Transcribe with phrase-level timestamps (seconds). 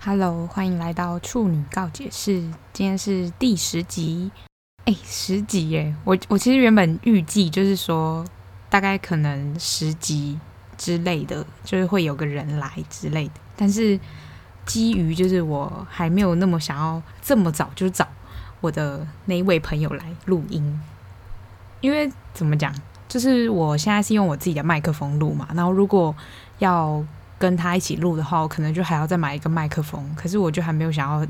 [0.00, 2.40] Hello，欢迎来到处女告解室。
[2.72, 4.30] 今天是第十集，
[4.84, 5.92] 哎，十集耶！
[6.04, 8.24] 我我其实原本预计就是说，
[8.70, 10.38] 大概可能十集
[10.76, 13.34] 之类的，就是会有个人来之类的。
[13.56, 13.98] 但是
[14.64, 18.06] 基于就是我还没有那么想要这么早就找
[18.60, 20.80] 我的那一位朋友来录音，
[21.80, 22.72] 因为怎么讲，
[23.08, 26.14] 就是我现在是用我自己的麦克风录嘛，然后如果
[26.60, 27.04] 要
[27.38, 30.12] 跟他一起录的话，我可能就还要再买一个麦克风。
[30.16, 31.26] 可是我就还没有想要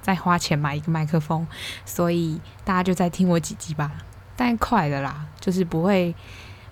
[0.00, 1.46] 再花钱买一个麦克风，
[1.84, 3.92] 所以大家就再听我几集吧。
[4.34, 6.14] 但快的啦，就是不会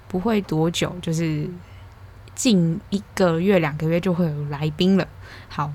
[0.08, 1.48] 不会多久，就是
[2.34, 5.06] 近一个月两个月就会有来宾了。
[5.48, 5.70] 好，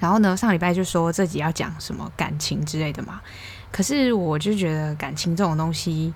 [0.00, 3.20] 然后呢，上礼拜就说这集要讲什么感情之类的嘛。
[3.70, 6.14] 可是我就觉得感情这种东西。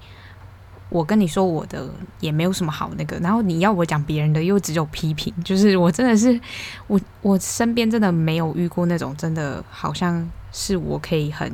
[0.89, 1.89] 我跟你说我的
[2.21, 6.41] 也没有什么好那个，然后你要我讲别人的又只有批评，就是我真的是
[6.87, 11.53] 我我身边真的没有遇过那种真的好像是我可以很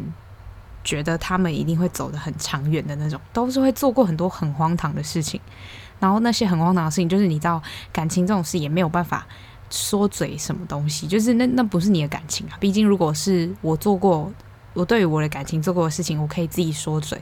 [0.84, 5.40] 觉得他们一定会走得很长远的那种，都是会做过很多很荒唐的事情，
[5.98, 9.26] 然后那些很荒唐的事情就是你知道感情这种事也没有办法
[9.70, 14.30] 说嘴什么东西，就是那那不是你的感情啊，毕竟如果是我做过
[14.74, 17.18] 我对于我的感情做过的事情，我可以自己说嘴。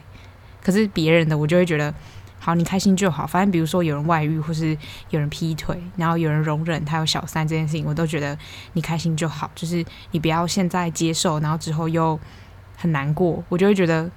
[0.61, 1.93] 可是别人的，我就会觉得，
[2.39, 3.25] 好，你开心就好。
[3.25, 4.77] 反正比如说有人外遇，或是
[5.09, 8.37] 有人劈腿，然后有人容忍他有小三这件事情，我都觉得
[8.73, 9.49] 你开心就好。
[9.55, 12.19] 就是你不要现在接受，然后之后又
[12.77, 14.09] 很难过，我就会觉得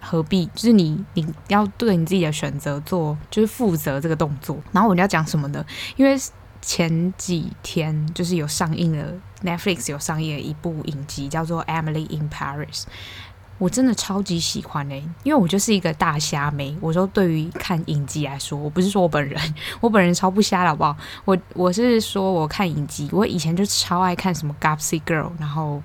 [0.00, 0.46] 何必？
[0.54, 4.58] 就是你你要对你自己的选择做，就是负责这个动作。
[4.72, 5.64] 然后我就要讲什么呢？
[5.96, 6.16] 因为
[6.62, 12.82] 前几天就是有上映了 Netflix 有上映了一部影集，叫做《Emily in Paris》。
[13.60, 16.74] 我真的超级喜欢诶、因为我就是一个大虾妹。
[16.80, 19.38] 我说对于看影集来说，我不是说我本人，
[19.80, 20.96] 我本人超不瞎的好不好？
[21.26, 25.82] 我我是说我看影集，我以前就超爱看什么《Gossip Girl》，然后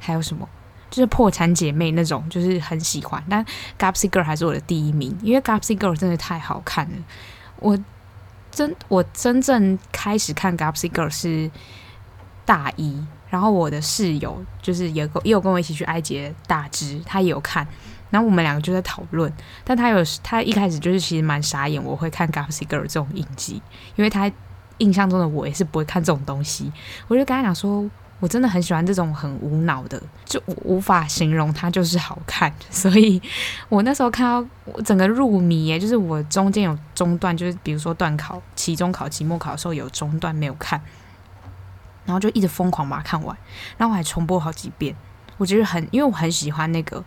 [0.00, 0.48] 还有什么
[0.90, 3.22] 就是破产姐妹那种，就是很喜欢。
[3.30, 3.44] 但
[3.78, 6.96] 《Gossip Girl》还是我的第一名，因为《Gossip Girl》真的太好看了。
[7.60, 7.78] 我
[8.50, 11.48] 真我真正开始看《Gossip Girl》是
[12.44, 13.00] 大一。
[13.30, 17.66] 然后我的室友就是也也有跟我一起去埃及的大支，他也有看，
[18.10, 19.32] 然后我们两个就在讨论。
[19.64, 23.60] 但他有他一开始就是其实蛮傻眼，我会看《Gossip Girl》这种影集，
[23.96, 24.30] 因为他
[24.78, 26.72] 印象中的我也是不会看这种东西。
[27.06, 27.84] 我就跟他讲说，
[28.20, 32.52] 我真的很喜欢这种很无脑的，就无法形容它就是好看。
[32.70, 33.20] 所以
[33.68, 40.80] 我那时候看到我整个入迷耶，就是我中间有中断，就是比如说段考、期中考、期末考的时候有中断没有看。
[42.08, 43.36] 然后就一直疯狂把它看完，
[43.76, 44.96] 然后我还重播好几遍。
[45.36, 47.04] 我觉得很，因为我很喜欢那个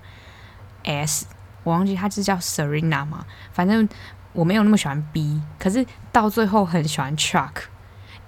[0.83, 1.25] S，
[1.63, 3.89] 我忘记他是叫 Serena 嘛，反正
[4.31, 7.63] 我没有那么喜欢 B，可是到最后很喜欢 Chuck。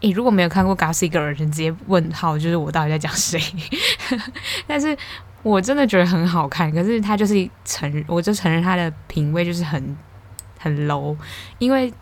[0.01, 3.39] 诶，如果没有看过 Gossip Girl 人，直接问号，就是我到底在讲谁？
[4.65, 4.97] 但是
[5.43, 9.95] 我真的觉得很好看，可是他就是承认，我就承认他的品味就是很
[10.57, 11.15] 很 low，
[11.59, 11.93] 因为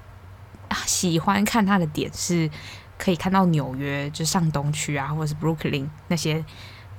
[0.86, 2.50] 喜欢看他的点是。
[3.04, 6.46] 可以看到纽约，就上东区啊，或者是 Brooklyn 那些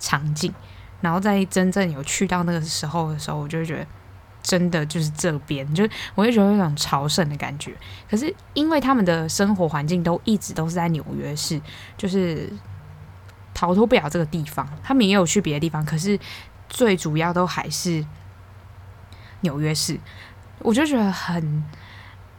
[0.00, 0.52] 场景，
[1.00, 3.86] 然后在真正有去到那个时候的时候，我就会觉得
[4.42, 7.72] 真的就是这边，就我会觉得有一种朝圣的感觉。
[8.10, 11.60] 可是因为他们的生活环境都一直都是在纽约市，
[11.96, 12.52] 就是
[13.54, 14.68] 逃脱不了这个地方。
[14.82, 16.18] 他们也有去别的地方，可是
[16.68, 18.04] 最主要都还是
[19.42, 20.00] 纽约市。
[20.58, 21.64] 我就觉得很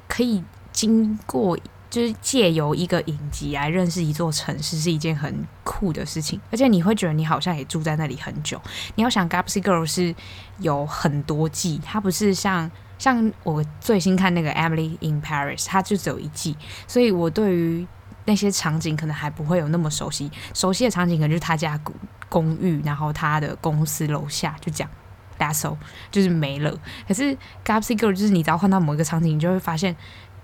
[0.10, 1.58] 可以经过。
[1.94, 8.60] 就是借由一个影集来认识一座城市是一件很酷的事情，而且你会觉得你好像也住在那里很久。
[8.96, 10.16] 你要想《Gossip Girl》是
[10.58, 17.86] 有很多季，它不是像像我最新看那个《Emily in Paris》，它就只有一季，所以我对于
[18.26, 20.32] 那些场景可能还不会有那么熟悉。
[20.56, 21.94] 熟悉的场景可能就是他家公
[22.28, 24.90] 公寓，然后他的公司楼下，就这样
[25.38, 25.78] ，That's all，
[26.10, 26.76] 就是没了。
[27.08, 27.24] 可是
[27.64, 29.96] 《Gossip Girl》就是你只要换到某一个场景，你就会发现。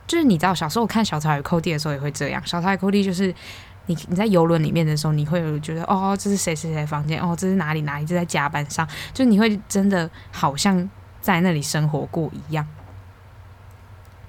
[0.09, 2.41] 就是你知道，小时候我看小草与寇弟的时候也会这样。
[2.43, 3.27] 小草与寇弟就是
[3.85, 10.89] 你你在游轮里面的时候，你会有觉得哦，这是谁谁谁的房间，哦，这是哪里哪里，这在甲板上，就是你会真的好像
[11.21, 12.67] 在那里生活过一样。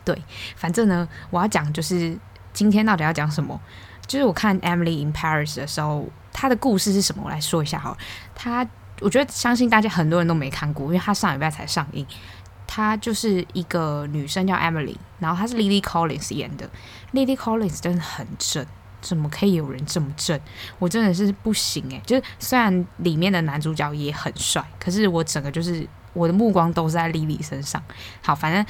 [0.04, 0.22] 对，
[0.54, 2.14] 反正呢，我要讲就是
[2.52, 3.58] 今天到底要讲什么？
[4.06, 7.22] 就是我看《Emily in Paris》的时候，它的故事是什么？
[7.24, 7.98] 我来说一下好了。
[8.34, 8.68] 它，
[9.00, 12.06] 我觉得相信大家很多人都没看过，因为它上礼拜才上映。
[12.72, 16.70] 她就是一个女生叫 Emily，然后她是 Lily Collins 演的。
[17.12, 18.64] Lily Collins 真的很正，
[19.00, 20.38] 怎么可以有人这么正？
[20.78, 22.00] 我真的是不行诶。
[22.06, 27.82] 就是虽然里面的男主角也很帅，可是我整个就是我的目光都是在 Lily 身上。
[28.22, 28.64] 好，反正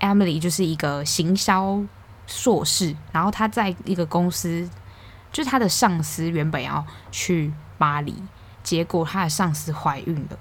[0.00, 1.82] Emily 就是一个行销
[2.26, 4.68] 硕士，然后她在一个公司
[5.32, 8.14] 就是他的上司原本要去巴黎，
[8.62, 10.38] 结果他的上司怀孕了，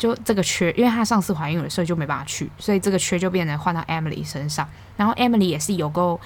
[0.00, 4.66] 就这个缺，因为他上次怀孕了，所以就没办法去，所以这个缺就变成换到 Emily 身上。
[4.96, 6.18] 然后 Emily 也是有够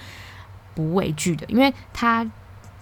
[0.77, 2.25] 不畏惧的，因为他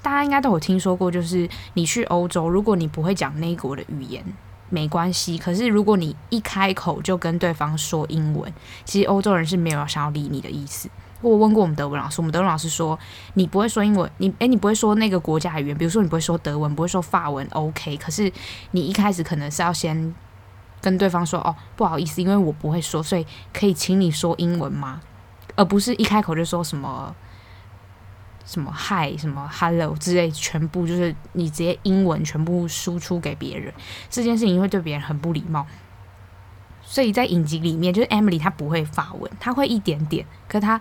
[0.03, 4.23] 大家应该都有听说过，就是你去欧洲，如果你不会讲那国的语言，
[4.69, 5.39] 没关系。
[5.39, 8.53] 可是如果你一开口就跟对方说英文，
[8.85, 10.91] 其实欧洲人是没有想要理你的意思。
[11.23, 12.99] 我问过我们德文老师，我们德文老师说，
[13.35, 17.97] 你不会说英文，你诶，你不会说那个国家语言，比如说你不会说德文，不会说法文，OK。
[17.97, 18.31] 可是
[18.73, 20.13] 你一开始可能是要先
[20.83, 25.01] 跟对方说，哦，不好意思，因为我不会说，所以可以请你说英文吗？
[25.55, 27.15] 而不是一开口就说什么
[28.45, 33.73] 什么 Hi、什么 Hello 之类，全部就是你直接英文全部输出给别人，
[34.11, 35.67] 这件事情会对别人很不礼貌。
[36.83, 40.81] 所以在影集里面，就是 Emily 她不会发文，她会一点点，可她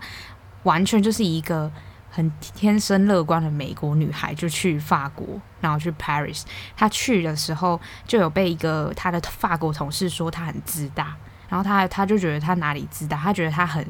[0.64, 1.70] 完全就是一个
[2.12, 5.26] 很天生乐观的美国女孩，就去法国，
[5.60, 6.44] 然后去 Paris。
[6.76, 11.16] 她去的时候就有被一个她的法国同事说她很自大，
[11.48, 13.84] 然后她她就觉得她哪里自大，她觉得她很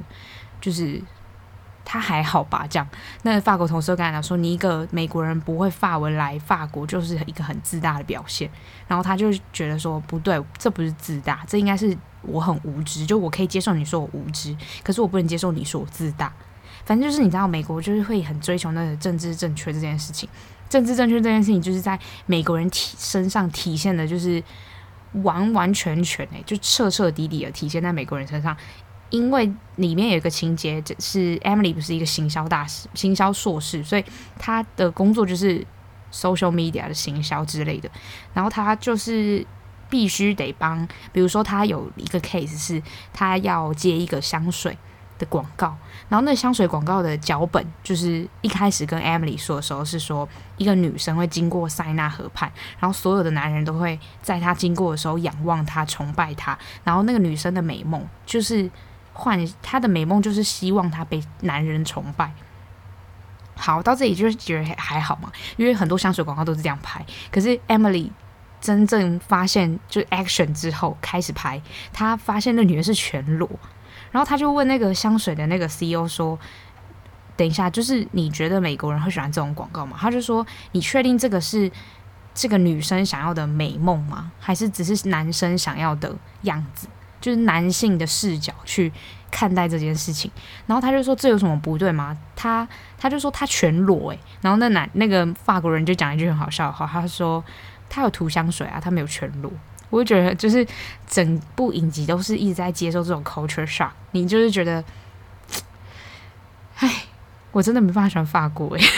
[0.60, 1.02] 就是。
[1.84, 2.64] 她还好吧？
[2.70, 2.88] 这样，
[3.22, 8.48] 那法国同事跟她讲说：“你一个美国人不会法文来法国，就是一个很自大的表现。”
[8.86, 13.04] 然后她就觉得说：“不对，这不是自大，这应该是我很无知。
[13.04, 16.32] 就我可以接受你说我无知，可是我不能接受你说我自大。
[16.84, 20.28] 反正就是你知道，美国就是会很追求那个政治正确这件事情。
[20.68, 24.42] 政治正确这件事情，就是在美国人体身上体现的，就是
[25.22, 28.56] 完完全全诶，就彻彻底底的体现在美国人身上。”
[29.10, 34.04] 因为里面有一个情节，就是 Emily 不是一个行销大师、行销硕士，所以
[34.38, 35.62] 他的工作就是
[36.10, 37.90] social media 的行销之类的。
[38.32, 39.46] 然后他就是
[39.90, 42.82] 必须得帮，比如说他有一个 case 是，
[43.12, 44.78] 他要接一个香水
[45.26, 45.76] 广告，
[46.08, 58.70] 然后那香水广告的脚本就是一开始跟 Emily 说的时候是说，一个女生会经过塞纳河畔，然后所有的男人都会在她经过的时候仰望她、崇拜她，然后那个女生的美梦就是。
[59.14, 62.32] 换她的美梦就是希望她被男人崇拜。
[63.54, 67.04] 好，到这里就是觉得还好嘛，因为很多香水广告都是这样拍。
[67.30, 68.10] 可是 Emily
[68.58, 71.60] 真正发现就是 action 之后开始拍，
[71.92, 73.46] 她发现那女人是全裸，
[74.12, 76.38] 然后他就问那个香水的那个 CEO 说
[77.36, 81.68] ：“等一下，就是你觉得美国人会喜欢这种广告吗？”他就说：“你确定这个是
[82.32, 84.30] 这个女生想要的美梦吗？
[84.38, 86.86] 还是只是男生想要的样子？”
[87.20, 88.92] 就是男性的视角去
[89.30, 90.28] 看待这件事情，
[90.66, 92.18] 然后他就说，这有什么不对吗？
[92.34, 92.66] 他
[92.98, 97.42] 他就说他全裸诶，然后那男那个法国人就讲一句很好笑的话，他说
[97.88, 99.52] 他有涂香水啊，他没有全裸。
[99.92, 100.66] 我就觉得就是
[101.06, 104.82] 整部影集都是一直在接受这种 culture shock，你就是觉得，
[106.78, 107.04] 唉，
[107.52, 108.82] 我真的没办法喜欢法国诶。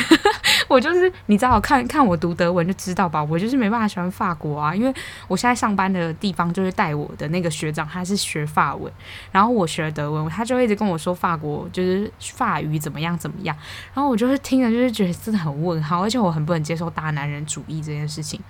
[0.67, 3.23] 我就是你知道，看看我读德文就知道吧。
[3.23, 4.93] 我就是没办法喜欢法国啊，因为
[5.29, 8.91] 我现在上班的地方就是带我的那个学长，他是学法文，
[9.31, 13.55] 然后我学德文，他就一直跟我说法国就是法语怎么样怎么样，
[13.93, 18.41] 然后我就是听了就是觉得真的很问号，而且我很不能接受大男人主义这件事情。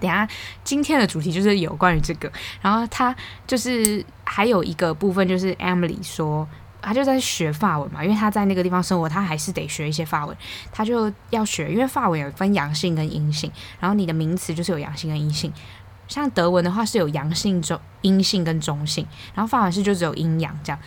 [0.00, 0.28] 等下
[0.64, 3.14] 今天的主题就是有关于这个，然后他
[3.46, 6.46] 就是还有一个部分就是 Emily 说。
[6.82, 10.36] 他就在学法文嘛，因为他在那个地方生活，他还是得学一些法文。
[10.70, 13.50] 他就要学，因为法文有分阳性跟阴性，
[13.80, 15.52] 然后你的名词就是有阳性跟阴性。
[16.06, 20.78] 像德文的话是有阳性、中阴性跟中性，然后法文是就只有阴阳这样。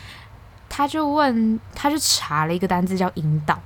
[0.70, 3.62] 他就问，他就查了一个单字叫阴道，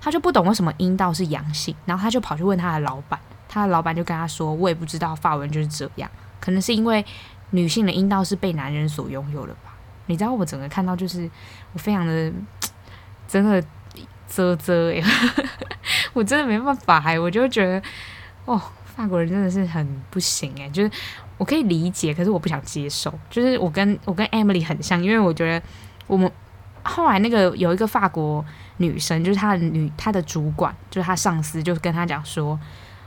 [0.00, 3.20] 他就不懂为什么阴道是阳性，然后他就跑去问他的老板，
[3.56, 7.02] 他的老板就跟他说：“我也不知道，法文就是这样，可能是因为
[7.50, 9.74] 女性的阴道是被男人所拥有的吧。”
[10.08, 11.28] 你知道我整个看到就是
[11.72, 12.30] 我非常的
[13.26, 13.60] 真的
[14.28, 15.02] 啧啧哎，
[16.12, 17.82] 我真的没办法哎，我就觉得
[18.44, 20.90] 哦，法国人真的是很不行哎，就是
[21.38, 23.12] 我可以理解，可是我不想接受。
[23.30, 25.66] 就是我跟我跟 Emily 很像，因为我觉得
[26.06, 26.30] 我们
[26.82, 28.44] 后来那个有一个法国
[28.76, 32.58] 女生，就是她的女她的主管，就是她上司，就跟她讲说，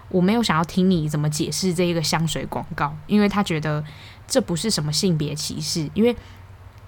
[0.10, 3.84] 我没有想要听你怎么解释这一个香水广告，因为他觉得
[4.28, 6.16] 这不是什么性别歧视，因为。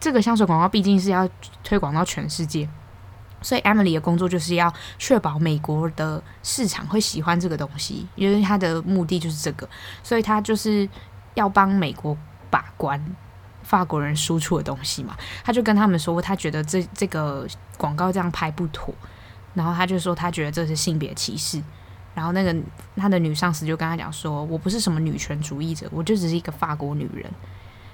[0.04, 1.30] 这个香水广告毕竟是要
[1.64, 2.68] 推广到全世界，
[3.40, 9.70] 所以 Emily 的工作就是要确保美国的市场会喜欢这个东西，因为他的目的就是这个，
[10.02, 10.90] 所以他就是
[11.36, 12.18] 要帮美国
[12.50, 13.00] 把关
[13.62, 15.16] 法国人输出的东西嘛。
[15.44, 17.48] 他就跟他们说，他觉得这这个
[17.78, 18.92] 广告这样拍不妥，
[19.54, 21.62] 然后他就说他觉得这是性别歧视，
[22.14, 22.56] 然后那个
[22.96, 27.30] 他的女上司就跟他讲说，我不是什么女权主义者，我就只是一个法国女人。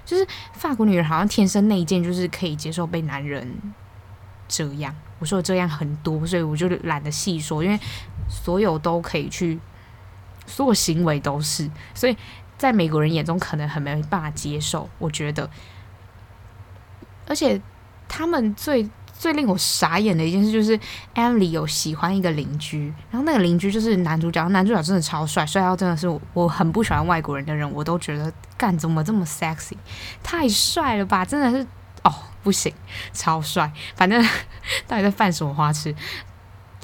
[0.04, 3.46] 就是法国女人好像天生内建，就是可以接受被男人
[4.48, 4.94] 这样。
[5.18, 7.62] 我说这样很多，所以我就懒得细说。
[7.62, 7.78] 因为
[8.26, 9.60] 所有都可以去，
[10.46, 12.16] 所有行为都是，所以
[12.56, 14.88] 在美国人眼中可能很没办法接受。
[14.98, 15.50] 我觉得，
[17.26, 17.60] 而且
[18.08, 20.78] 他们最最令我傻眼的一件事就是
[21.14, 29.74] ，Emily 有喜欢一个邻居，然后那个邻居就是男主角，男主角真的超帅，帅到真的是我很不喜欢外国人的人，我都觉得干怎么这么 sexy，
[30.22, 31.66] 太帅了吧，真的是
[32.04, 32.72] 哦不行，
[33.12, 34.22] 超帅，反正
[34.86, 35.92] 到底在犯什么花痴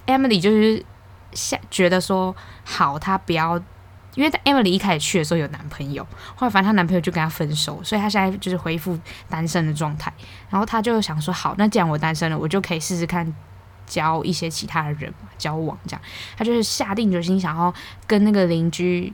[0.07, 0.85] ？Emily 就是
[1.33, 3.62] 下觉得说好，他不要。
[4.14, 6.06] 因为 Emily 一开始去的时候有男朋友，
[6.37, 8.97] 后来反正她男朋友就跟她分手，所以她现在就是恢复
[9.28, 10.12] 单身的状态。
[10.49, 13.35] 然后她就想说：“好，那既然我单身了，我就可以试试看
[13.87, 16.00] 交一些其他的人嘛，交往这样。”
[16.38, 17.75] 她就是下定决心想要
[18.06, 19.12] 跟那个邻居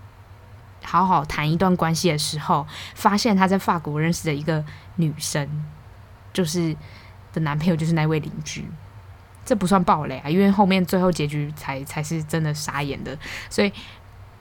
[0.85, 4.63] 好好谈一段关系的时候，发现她在法国认识的一个
[4.97, 5.65] 女生，
[6.33, 6.77] 就是
[7.33, 8.67] 的男朋友就是那位邻居。
[9.47, 13.73] 这不算暴雷啊，因为后面最后结局才才是真的傻眼的，所以。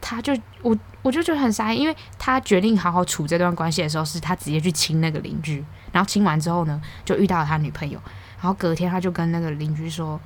[0.01, 7.99] 他就我我就觉得很傻，因为他决定好好处这段关系的时候，是他直接去亲那个邻居，然后亲完之后呢，就遇到了他女朋友，
[8.41, 10.19] 然后隔天他就跟那个邻居说：“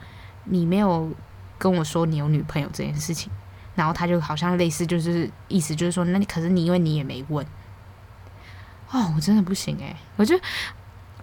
[0.46, 1.12] 你没有
[1.58, 3.32] 跟我说你有女朋友这件事情。”
[3.76, 7.46] 然后他就好像类似就是意思就是说，那你可是你因为你也没问，
[8.92, 10.40] 哦，我真的不行诶，我就。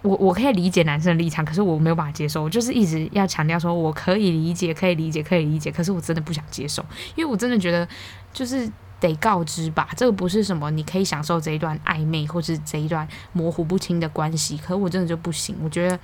[0.01, 2.41] 我我可以理解男生的立场，可是我没有办法接受。
[2.41, 5.71] 我就是一直要强调说，我可以理解，可以理解，可以理解。
[5.71, 6.83] 可是我真的不想接受，
[7.15, 7.87] 因为我真的觉得，
[8.33, 8.67] 就是
[8.99, 9.89] 得告知吧。
[9.95, 14.57] 这个不是什么你可以享受这一段暧昧，或是这一段模糊不清的关系。
[14.57, 15.55] 可我真的就不行。
[15.61, 15.99] 我觉得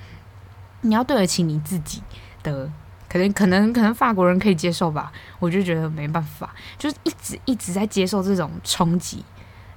[0.82, 2.04] 你要对得起你自己
[2.44, 2.72] 的，
[3.10, 5.12] 可能可能可能法国人可以接受吧。
[5.40, 9.24] 我就觉得没办法，就是一直一直在接受这种冲击。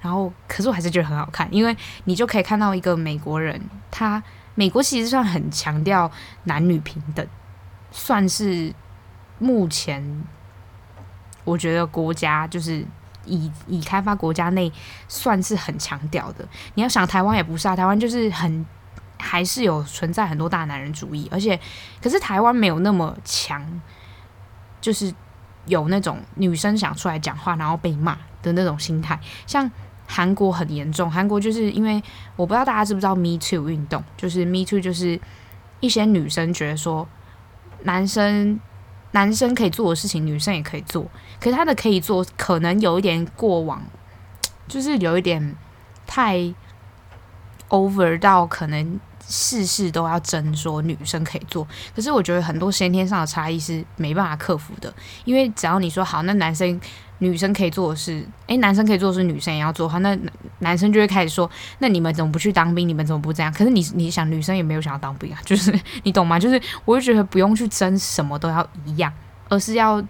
[0.01, 4.21] 然后，可是我还是觉得很好看，因为你就可以看到一个美国人，他
[4.55, 6.11] 美国其实算很强调
[6.45, 7.25] 男女平等，
[7.91, 8.73] 算是
[9.37, 10.23] 目前
[11.43, 12.83] 我觉得国家就是
[13.25, 14.71] 已已开发国家内
[15.07, 16.43] 算是很强调的。
[16.73, 18.65] 你要想台湾也不是啊，台湾就是很
[19.19, 21.59] 还是有存在很多大男人主义，而且
[22.01, 23.63] 可是台湾没有那么强，
[24.81, 25.13] 就是
[25.67, 29.69] 有那种女生想出来讲话然后被骂的那种心态，像。
[30.13, 32.03] 韩国很严重，韩国就是因为
[32.35, 35.17] 我不知道大家知不知道 Me Too 运动，就是 Me Too 就是
[35.79, 37.07] 一些女生觉得说
[37.83, 38.59] 男生
[39.11, 43.81] 男生可以做的事情，女生也可以做，可是他的可以做可能有一点过往，
[44.67, 45.55] 就是有一点
[46.05, 46.53] 太
[47.69, 51.65] over 到可能事事都要争说女生可以做，
[51.95, 56.77] 可是我觉得很多先天上的差异是没办法克服的，因为只要你说好，那男生。
[57.21, 60.17] 女生可以做的事，诶，男生可以做的事，女生也要做的话，那
[60.59, 62.87] 男生就会开始说，那你们怎么不去当兵？
[62.89, 63.53] 你们怎么不这样？
[63.53, 66.39] 可是你你想，女生也没有想要当兵啊， 就是你懂吗？
[66.39, 69.13] 就是我就觉得不用去争什么都要一样，
[69.49, 70.03] 而是要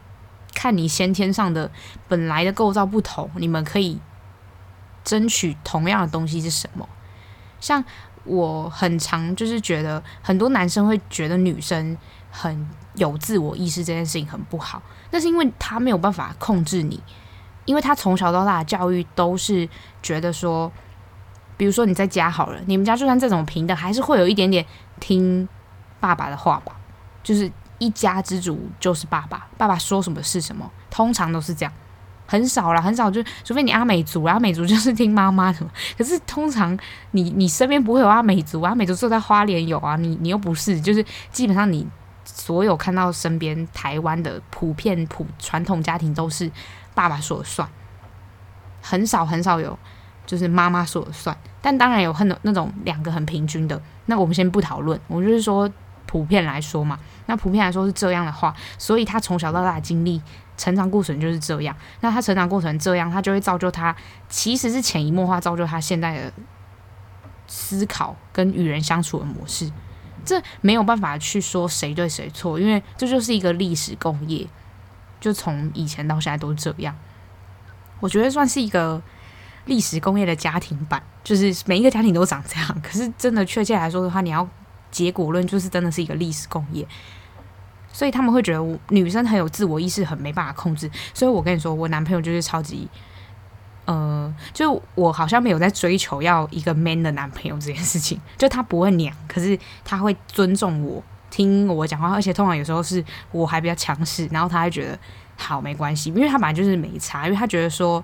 [0.55, 1.69] 看你先天上的
[2.07, 3.99] 本来的构造不同，你们可以
[5.03, 6.87] 争取同样的东西是什么？
[7.59, 7.83] 像
[8.23, 11.97] 我很常就是觉得很多男生会觉得女生
[12.29, 14.81] 很有自我意识这件事情很不好。
[15.12, 17.01] 那是因为他没有办法控制你，
[17.65, 19.67] 因为他从小到大的教育都是
[20.01, 20.71] 觉得说，
[21.57, 24.65] 比如说你在家好了，你们家就算这种平等，还是会有一点点
[25.00, 25.48] 听
[26.00, 26.74] 爸爸的话吧，
[27.21, 31.74] 就是一家之主就是爸爸，爸爸说什么是什么，通常都是这样，
[32.25, 35.60] 很少啦，很少就除非你阿美族，阿美族就是听妈妈的，
[35.98, 36.77] 可是通常
[37.12, 41.86] 你你身边不会有阿美族，阿美族坐在花莲有啊，你你又不是，就是基本上你。
[42.33, 46.50] 所有看到身边台湾的普遍普传统家庭都是
[46.93, 47.69] 爸爸说了算，
[48.81, 49.77] 很少很少有
[50.25, 53.81] 就是妈妈说了算，但当然有很那种两个很平均的。
[54.05, 55.69] 那我们先不讨论，我就是说
[56.05, 56.97] 普遍来说嘛。
[57.27, 60.21] 那普遍来说是这样的话，所以他从小到大的经历
[60.57, 61.75] 成长过程就是这样。
[62.01, 63.95] 那他成长过程这样，他就会造就他
[64.29, 66.33] 其实是潜移默化造就他现在的
[67.47, 69.71] 思考跟与人相处的模式。
[70.25, 74.47] 这没有办法去说谁对谁错，因为这就是一个历史共业，
[75.19, 76.95] 就从以前到现在都是这样。
[77.99, 79.01] 我觉得算是一个
[79.65, 82.81] 历史工业的家庭版，就是每一个家庭都长这样。
[82.81, 84.47] 可是真的确切来说的话，你要
[84.89, 86.87] 结果论，就是真的是一个历史共业。
[87.93, 90.89] 所以他们会觉得女生很有自我意识，很没办法控制。
[91.13, 92.87] 所以我跟你说，我男朋友就是超级。
[93.85, 104.97] 呃，就我好像没有在追求要一个 man 的男朋友这件事情，就他不会娘，可是他会尊重我，听我讲话，而且通常有时候是我还比较强势，然后他还觉得
[105.35, 108.03] 好没关系，因为他本来就是没差，因为他觉得说，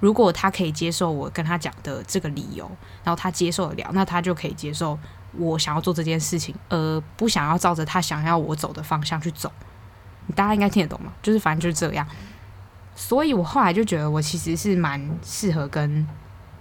[0.00, 2.70] 如果他可以接受我跟他讲的这个理由，
[3.04, 4.98] 然后他接受得了，那他就可以接受
[5.38, 9.50] 我想要做这件事情，而不想要照着他想要我走的方向去走。
[10.34, 11.12] 大家应该听得懂吗？
[11.22, 12.06] 就是反正就是这样。
[12.94, 16.06] 所以我后来就觉得，我其实是蛮适合跟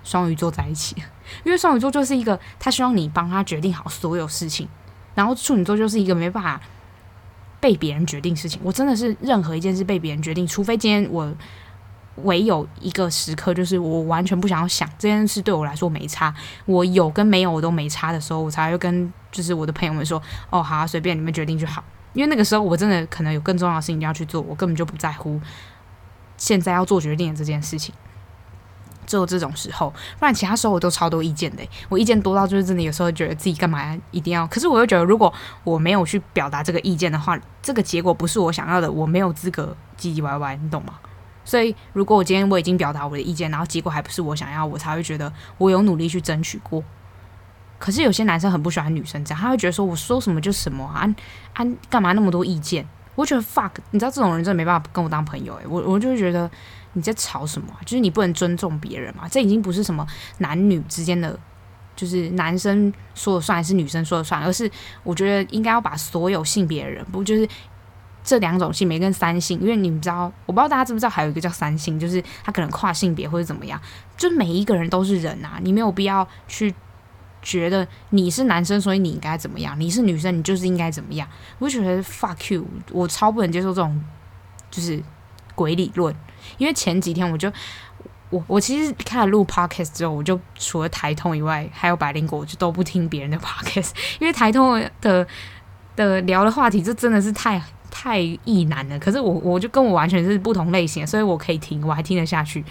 [0.03, 0.95] 双鱼座在一起，
[1.43, 4.67] 因为双鱼座就是一个他希望你帮他决定好所有事情，
[5.15, 6.59] 然后处女座就是一个没办法
[7.59, 8.59] 被别人决定事情。
[8.63, 11.33] 我真的是任何一件事被别人决定，除非今天我
[12.23, 16.33] 唯有一个时刻，就是我完全不想要想这件事对我来说没差，
[16.65, 21.83] 我有跟没有我都没差的时候，我才会跟就是我的朋友们说，哦，好，随便你们决定就好。
[22.13, 25.39] 因为那个时候我真的可能有更重要的事情要去做，我根本就不在乎
[26.43, 27.95] 现在要做决定的这件事情。
[29.05, 31.63] 只有这种时候，不然其他时候我都超多意见的。
[31.87, 35.33] 我意见多到就是真的有时候觉得自己干嘛一定要，可是我又觉得如果
[35.63, 40.95] 我没有去表达这个意见的话，这个结果不是我想要的，我没有资格唧唧歪歪，你懂吗？
[41.45, 46.83] 所以如果我今天我已经表达我的意见，然后结果还不是我想要，我才会觉得我有努力去争取过。
[47.79, 51.07] 可是有些男生很不喜欢女生这样，他会觉得说我说什么就什么啊，
[51.53, 52.87] 啊干嘛那么多意见？
[53.15, 56.49] 我觉得 fuck，你知道这种人真的没办法跟我当朋友诶，我我就会觉得。
[56.95, 57.73] 你在吵什么？
[57.83, 59.27] 就是你不能尊重别人嘛？
[59.27, 60.05] 这已经不是什么
[60.37, 61.35] 男女之间的，
[61.95, 64.69] 就是男生说了算还是女生说了算，而是
[65.01, 67.49] 我觉得应该要把所有性别的人，不就是
[68.23, 69.59] 这两种性别跟三性？
[69.59, 73.81] 因为你们知道，我不知道大家知不知道，还有一个叫三性，就是他可能跨性别或者怎么样，
[74.15, 76.71] 就每一个人都是人啊，你没有必要去
[77.43, 79.79] 觉得你是男生，所以你应该怎么样？
[79.79, 81.27] 你是女生，你就是应该怎么样？
[81.59, 84.03] 我觉得 fuck you，我超不能接受这种
[84.71, 84.99] 就是
[85.53, 86.15] 鬼理论。
[86.57, 87.51] 因为前几天我就
[88.29, 95.25] 我我其实开始录 podcast 之后，我就除了台通以外，还有百灵果，我就都不听别人的 podcast，因为台通的
[95.95, 98.97] 的聊的话题，这真的是太太异难了。
[98.99, 102.63] 可是我我就跟我完全是不同类型，所以我可以听，我还听得下去。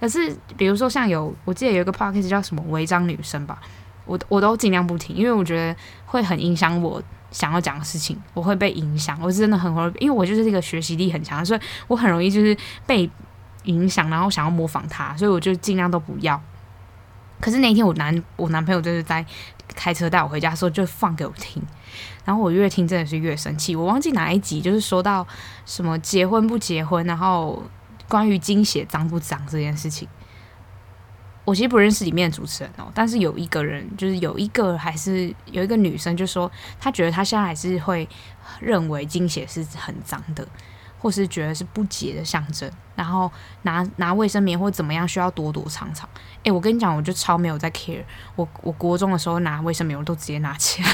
[0.00, 3.58] 可是比如说像有我记得有一个 podcast 叫什么违章女生吧，
[4.04, 9.18] 我我都尽量不听，因为我觉得会很影响我想要讲的事情，我会被影响。
[9.20, 12.56] 我是真的很容易，因为我就是这个学习力很强，所以我很容易就是
[12.86, 13.08] 被
[13.64, 16.40] 影响，然后想要模仿他，所以我就尽量都不要。
[17.40, 19.24] 可是那一天我男我男朋友就是在
[19.74, 21.62] 开车带我回家的时候，就放给我听，
[22.24, 23.74] 然后我越听真的是越生气。
[23.74, 25.26] 我忘记哪一集，就是说到
[25.66, 27.62] 什么结婚不结婚，然后
[28.08, 30.08] 关于精血脏不脏这件事情。
[31.44, 38.08] 我其实不认识里面的主持人哦，但是有一个人，就是有一个还是有一个女生，就说她觉得她现在还是会
[38.60, 40.46] 认为经血是很脏的，
[40.98, 43.30] 或是觉得是不洁的象征，然后
[43.62, 46.08] 拿拿卫生棉或怎么样需要躲躲藏藏。
[46.44, 48.02] 诶，我跟你讲，我就超没有在 care。
[48.36, 50.88] 我我国中的时候拿卫生棉，我都直接拿起来。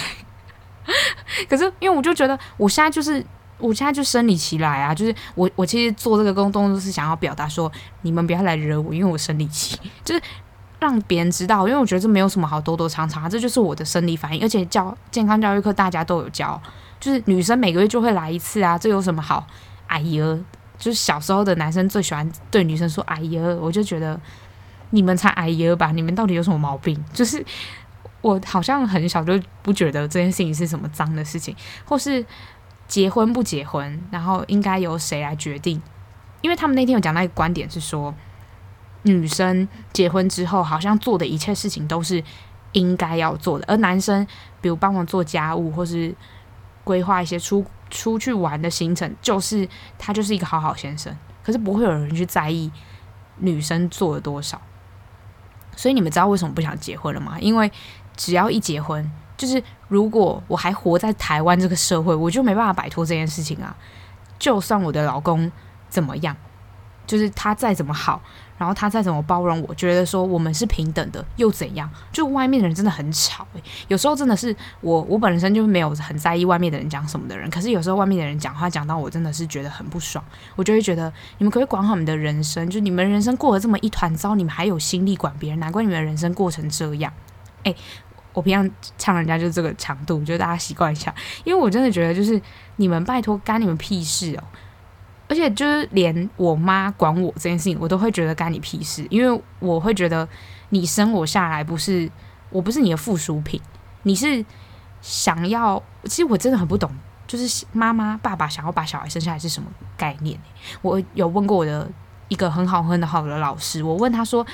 [1.48, 3.24] 可是因为我就觉得我现在就是
[3.61, 7.70] 我现在就生理期来啊，就是我我其实做这个工作是想要表达说，
[8.03, 10.23] 你们不要来惹我，因为我生理期 就是。
[10.81, 14.40] 让别人知道，因为我觉得这没有什么好躲躲藏藏，这就是我的生理反应。
[14.40, 16.59] 而且教健康教育课大家都有教，
[16.99, 19.46] 就是女生每个月就会来一次啊，这有什么好？
[19.88, 20.38] 哎呀，
[20.79, 24.18] 就是小时候的男生最喜欢对女生说哎呀，我就觉得
[24.88, 26.99] 你们才哎呀吧，你们到底有什么毛病？
[27.12, 27.44] 就是
[28.23, 32.25] 我好像很小就不觉得这件事情是什么脏的事情，或是
[32.90, 35.81] 结婚不结婚，然后应该由谁来决定？
[36.40, 38.12] 因为他们那天有讲到一个观点是说。
[39.03, 42.22] 女生结婚之后，好像做的一切事情都是
[42.72, 44.26] 应该要做的，而男生，
[44.61, 46.14] 比如帮忙做家务，或是
[46.85, 49.66] 规划一些出出去玩的行程，就是
[49.98, 51.16] 他就是一个好好先生。
[51.42, 52.70] 可是不会有人去在意
[53.38, 54.61] 女生做了多少。
[55.74, 57.38] 所以你们知道为什么不想结婚了吗？
[57.40, 57.72] 因为
[58.16, 63.74] 只要一结婚，就是如果我还活在台湾这个社会，我就没办法摆脱这件事情啊。
[64.38, 65.50] 就算我的老公
[65.88, 66.37] 怎么样，
[67.07, 68.20] 就是他再怎么好。
[68.59, 71.88] 然后他再怎么包容我，觉得说我们是平等的，又怎样？
[72.12, 77.48] 就外面的人真的很吵诶，有时候真的是我，我本身就没有很在意外面的人讲什么的人。
[77.48, 80.22] 可是有时候外面的人讲话讲到我，真的是觉得很不爽。
[80.57, 87.11] 我就会觉得你们可以管好你们的人生，就你们人生过得这么一团糟，你们还有心力管别人，难怪你们的人生过成这样。
[87.62, 87.74] 诶，
[88.33, 91.14] 我平常呛人家就是这个强度，就大家习惯一下，
[91.45, 92.40] 因为我真的觉得就是
[92.77, 94.45] 你们拜托干你们屁事哦。
[95.29, 100.29] 而且就是连我妈管我这件事情，我都会觉得干你屁事，因为我会觉得
[100.71, 102.11] 你生我下来不是，
[102.51, 103.61] 我不是你的附属品，
[104.03, 104.45] 你是
[105.01, 106.90] 想要，其实我真的很不懂，
[107.29, 110.37] 就是妈妈爸爸想要把小孩生下来是什么概念？
[110.83, 111.88] 我有问过我的
[112.27, 114.45] 一个很好很好的老师，我问他说，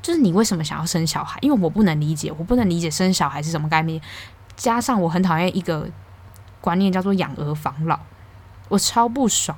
[0.00, 1.38] 就是你为什么想要生小孩？
[1.42, 4.00] 因为我不能理解，我不能理解生小孩是什么概念。
[4.56, 5.88] 加上我很讨厌一个
[6.60, 7.98] 观念叫做养儿防老，
[8.68, 9.56] 我超不爽。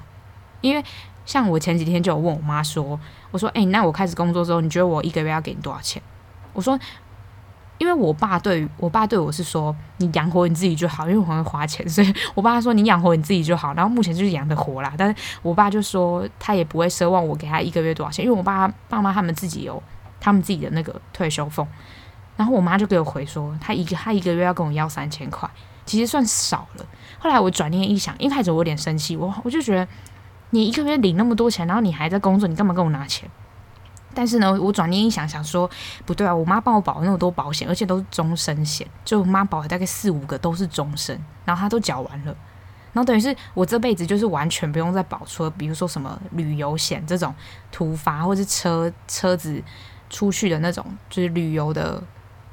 [0.61, 0.85] 因为
[1.24, 2.98] 像我前几天就有问我妈说，
[3.31, 6.03] 我说，诶，那我开始工作之后，你觉得我一个月要给你多少钱？
[6.53, 6.79] 我说，
[7.79, 13.72] 因为我爸对我爸对我是说，你养活你自己就好，因为我很会花钱，所以我爸说你养活你自己就好。
[13.72, 19.83] 然后目前就是养得活啦，但是我爸就说他也不会奢望我给他一个月多少钱，因为我爸爸妈他们自己有
[20.20, 21.66] 他们自己的那个退休俸。
[22.37, 25.50] 然后我妈就给我回说，她一个她一个月要跟我要三千块，
[25.85, 26.87] 其实算少了。
[27.18, 29.87] 后来我转念一想，一开始我有点生气，我我就觉得
[30.50, 33.28] 你一个月领那么多钱，然后你还在工作，你干嘛跟我拿钱？
[34.12, 35.70] 但是呢，我转念一想，想说
[36.04, 42.35] 不对啊，我妈帮我保了那么多保险，而且都是终身险，就我妈保了大概四五个都是终身，然后她都缴完了，
[42.92, 47.33] 然后等于是我这辈子就是完全不用再保出，比如说什么旅游险这种
[47.70, 49.62] 突发，或是车车子
[50.11, 52.03] 出去的那种，就是旅游的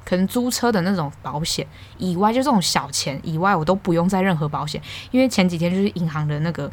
[0.06, 1.66] 可能租车的那种保险
[1.98, 6.70] 以外，就这种小钱以外，我都不用再任何保险，因为前几天就是银行的那个。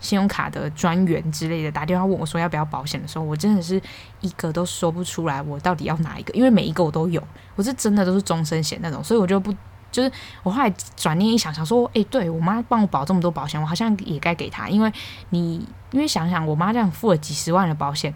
[0.00, 3.80] 信用卡的专员之类的打电话问我说要不要保险的时候，我真的是
[4.20, 6.34] 一个都说不出来，我到底要哪一个？
[6.34, 7.22] 因为每一个我都有，
[7.54, 9.54] 我是真的都是终身险那种，所以我就不
[9.92, 10.10] 就是
[10.42, 14.92] 我后来转念一想，想说，诶，对我妈帮我保这么多保险，我好像也该给她，因为
[15.30, 18.12] 你因为想想我妈这样付了几十万的保险，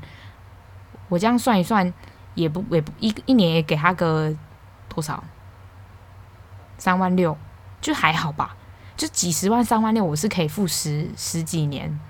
[1.08, 1.94] 我这样算一算
[2.36, 4.32] 也不也不一一年也给他个
[4.88, 5.24] 多少
[6.78, 7.36] 三万六，
[7.80, 8.54] 就还好吧。
[8.96, 12.00] 就几十万、三万六，我是可以付十十几年、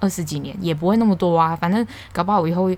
[0.00, 1.54] 二十几年，也不会那么多啊。
[1.54, 2.68] 反正搞不好我以后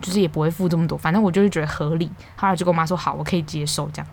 [0.00, 2.10] 就是也不会付这么多，反正我就是觉得合理。
[2.36, 4.10] 后来就跟我妈说好，我可以接受这样。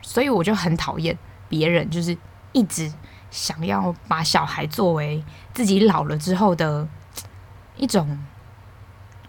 [0.00, 2.16] 所以我就很讨厌别人就是
[2.52, 2.90] 一直
[3.30, 6.88] 想要把小孩作为自己老了之后的
[7.76, 8.18] 一种，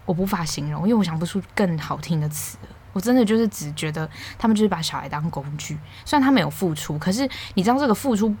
[0.06, 2.56] 我无法形容，因为我想不出更好听的词。
[2.94, 8.34] 我真的就是只觉得他们就是把小孩当工具，虽然他们有付出，可是你知道这个付出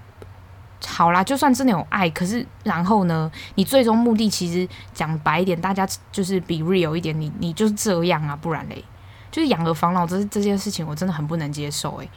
[0.86, 8.82] 好啦，就算真的有爱，可是然后呢，你最终目的其实讲白一点，大家就是比 real 一点，你你就是这样啊，不然嘞，
[9.30, 12.08] 就是养儿防老这这件事情，我真的很不能接受诶、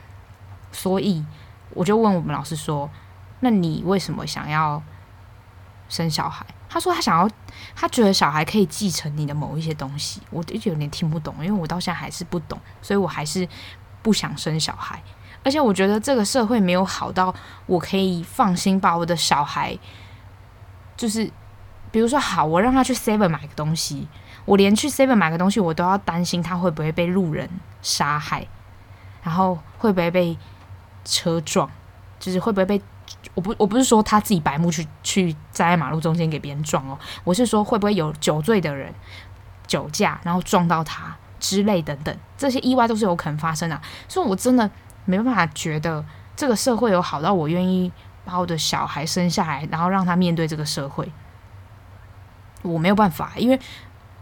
[0.72, 1.26] 所以
[1.74, 2.90] 我就问我们老师说，
[3.42, 4.82] 那你为什么想要
[5.90, 6.46] 生小孩？
[6.72, 7.28] 他说他想要，
[7.76, 13.50] 他觉得小孩可以继承你的某一些东西，我就有点听不懂，因为我到现在还是不懂，所以我还是
[14.04, 15.02] 不想生小孩。
[15.44, 17.34] 而且我觉得这个社会没有好到
[17.66, 19.76] 我可以放心把我的小孩，
[20.96, 21.32] 就是
[21.92, 24.08] 比如说好，我让他去 Seven 买个东西，
[24.46, 27.50] 我连去 Seven 买个东西，我都要担心他会不会被路人
[27.82, 28.48] 杀害，
[29.24, 30.38] 然后会不会被
[31.04, 31.68] 车撞，
[32.20, 32.80] 就是会不会被。
[33.34, 38.94] 我不我不是说他自己白目去去站在马路中间给别人撞哦，我是说会不会有酒醉的人
[39.68, 43.80] 酒驾然后撞到他之类等等，这些意外都是有可能发生的。
[44.08, 44.70] 所以我真的
[45.06, 46.04] 没办法觉得
[46.36, 47.92] 这个社会有好到我愿意
[48.26, 51.12] 把我的小孩生下来，然后让他面对这个社会。
[52.62, 53.60] 我没有办法，因为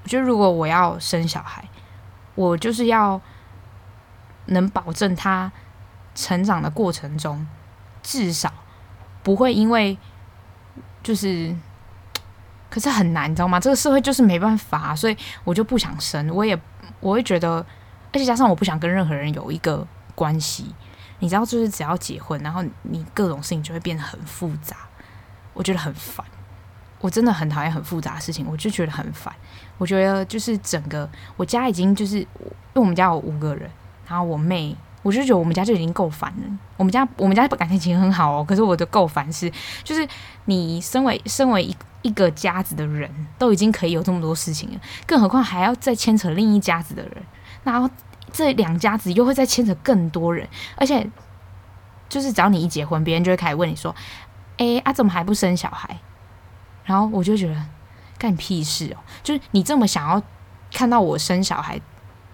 [0.04, 1.68] 我觉得如果我要生小孩，
[2.36, 3.20] 我就是要
[4.46, 5.52] 能保证他
[6.14, 7.48] 成长的过程中
[8.02, 8.52] 至少。
[9.28, 9.98] 不会因为
[11.04, 11.54] 就是，
[12.70, 13.60] 可是很难，你知道吗？
[13.60, 16.34] 这个社会就是没办法，所以我就不想生。
[16.34, 16.58] 我也
[17.02, 17.56] 我会觉得，
[18.14, 19.86] 而且加上我不想跟任何人有一个
[20.16, 20.74] 关系。
[21.20, 24.78] 你知道，就是只要结婚，然后你各种事情就会变得很复杂，
[25.54, 26.26] 我觉得很烦。
[27.02, 29.36] 我真的很讨厌很复杂的事情，我就觉得很烦。
[29.78, 32.28] 我觉得就是整个我家已经就是，因
[32.76, 33.70] 为我们家有五个人，
[34.08, 34.74] 然后我妹。
[35.08, 36.58] 我就觉得我们家就已经够烦了。
[36.76, 39.50] 我们家我们家感情其实很好哦，可是我的够烦是，
[39.82, 40.06] 就是
[40.44, 47.24] 你身为身为一一个家子的人都已经可以有这么多事情了，更何况还要再牵扯另一家子的人，
[47.64, 47.90] 然后
[48.34, 51.10] 这两家子又会再牵扯更多人，而且
[52.10, 53.96] 就是只要你一结婚，别人就会开始问你说
[54.60, 55.98] ：“哎，啊怎么还不生小孩？”
[56.84, 57.56] 然后我就觉得
[58.18, 60.22] 干屁事哦，就是你这么想要
[60.74, 61.80] 看到我生小孩。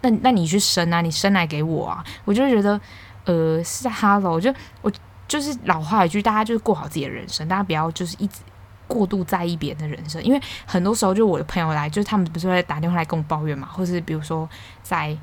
[0.04, 2.04] 那那你去生啊，你生来给我啊！
[2.26, 2.78] 我就觉得，
[3.24, 4.92] 呃，是哈喽，我就我
[5.26, 8.40] 就是老话一句，大家就是过好自己的人生，大家不要就是一直
[8.86, 14.46] 过度在意别人的人生，因为很多时候就我的朋友来，就是他们不是会打电话来跟我抱怨嘛，或是比如说
[14.82, 15.16] 在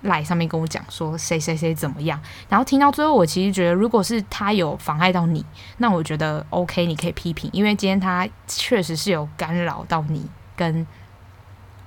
[0.00, 2.18] 赖上面跟我讲说谁谁谁怎么样，
[2.48, 5.44] 然后听到最后，我其实觉得，如果是他有妨碍到你，
[5.76, 10.86] 那我觉得 OK，你可以批评，因为今天他确实是有干扰到你，跟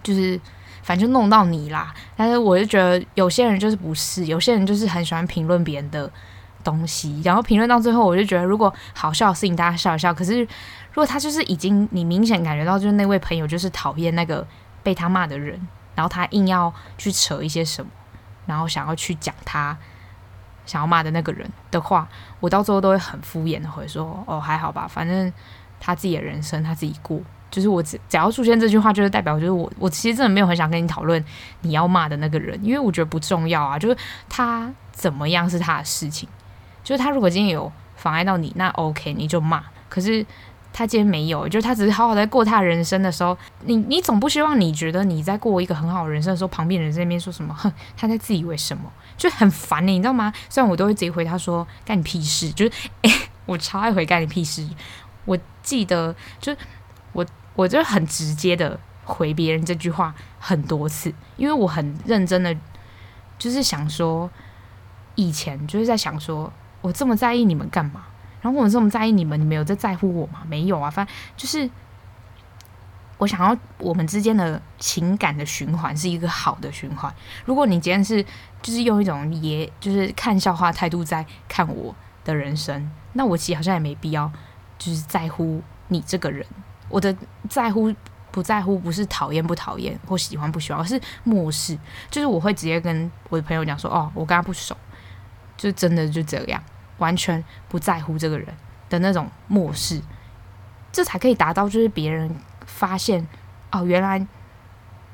[0.03, 0.39] 就是。
[0.85, 6.07] 反正就弄到你啦，但是我就觉得有些人就是不是，有些人就是很喜欢评论别人的
[6.63, 10.47] 东西，然后评论到最后，我就觉得如果好笑的事情大家笑一笑，可是如
[10.93, 14.45] 果他就是已经你明显感觉到就是那位朋友就是讨厌那个
[14.83, 15.59] 被他骂的人，
[15.95, 17.89] 然后他硬要去扯一些什么，
[18.45, 19.75] 然后想要去讲他
[20.67, 22.07] 想要骂的那个人的话，
[22.39, 25.33] 我到最后都会很敷衍的回说哦，还好吧，反正
[25.79, 27.19] 他自己的人生他自己过。
[27.55, 31.23] 就是我只只要出现这句话，就是代表就是我我其实真的没有很想跟你讨论
[31.61, 33.79] 你要骂的那个人，因为我觉得不重要啊。
[33.79, 33.95] 就是
[34.27, 36.27] 他怎么样是他的事情，
[36.83, 39.63] 就是他如果今天有妨碍到你，那 OK 你就骂。
[39.87, 40.25] 可是
[40.73, 50.33] 他今天没有，就是他只是好好在过他人生的时候，你你总不希望你觉得你在过一个很好人生的时候，旁边人在那边说什么，哼，他在自以为什么，就很烦你，你知道吗？
[50.49, 52.71] 虽然我都会直接回他说干你屁事，就是
[53.03, 53.11] 诶，
[53.47, 54.67] 我超爱回干你屁事。
[55.23, 56.57] 我记得就是
[57.55, 57.67] 我。
[57.67, 62.55] 就很直接的回别人这句话很多次，因为我很认真的，
[63.37, 64.29] 就是想说，
[65.15, 68.05] 以前就是在想说，我这么在意你们干嘛？
[68.41, 70.43] 然后我这么在意你们，你们有在在乎我吗？
[70.47, 71.69] 没有啊，反正就是
[73.17, 77.13] 我想要我们之间的情感的循环是一个好的循环。
[77.45, 78.23] 如果你今天是
[78.61, 84.31] 就是用一种也就是看笑话态度在看我的人生，那我其实好像也没必要
[84.77, 86.45] 就是在乎你这个人。
[86.89, 87.15] 我的
[87.49, 87.93] 在乎
[88.31, 91.77] 不在乎，不是讨厌不讨厌或喜欢不喜欢，而是漠视。
[92.11, 94.75] 就是我会直接跟我的朋友讲说：“哦，我跟他不熟。”
[95.57, 96.61] 就真的就这样，
[96.97, 98.47] 完全不在乎这个人
[98.89, 100.01] 的那种漠视，
[100.91, 102.29] 这才可以达到就是别人
[102.65, 103.25] 发现
[103.71, 104.27] 哦，原来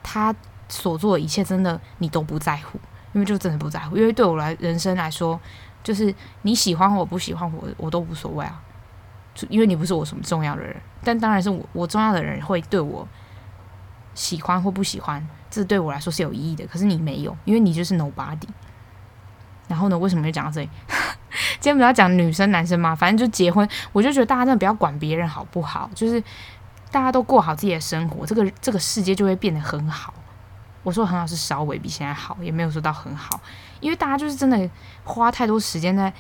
[0.02, 0.34] 他
[0.68, 2.80] 所做的一切真的你都不在乎，
[3.14, 3.96] 因为就真的不在乎。
[3.96, 5.40] 因为对我来人生来说，
[5.84, 8.60] 就是你喜欢我不喜欢我，我都无所谓啊。
[9.50, 13.08] 因为你不是我什么重要的人，但当然是我我重要的人会对我
[14.14, 16.66] 喜欢或不喜欢，这对我来说是有意义的。
[16.68, 18.48] 可是你没有，因为你就是 nobody。
[19.68, 20.70] 然后呢，为什么就讲到这里？
[21.62, 26.22] 今天不要讲女生男生嘛，反正就结婚，我就觉得大家真的不要管别人好不好，就是
[26.92, 30.14] 大家都过好自己的生活，这个这个世界就会变得很好。
[30.84, 33.40] 我说很好是稍微比现在好，也没有说到很好，
[33.80, 34.70] 因为大家就是真的
[35.06, 36.12] 花太多时间在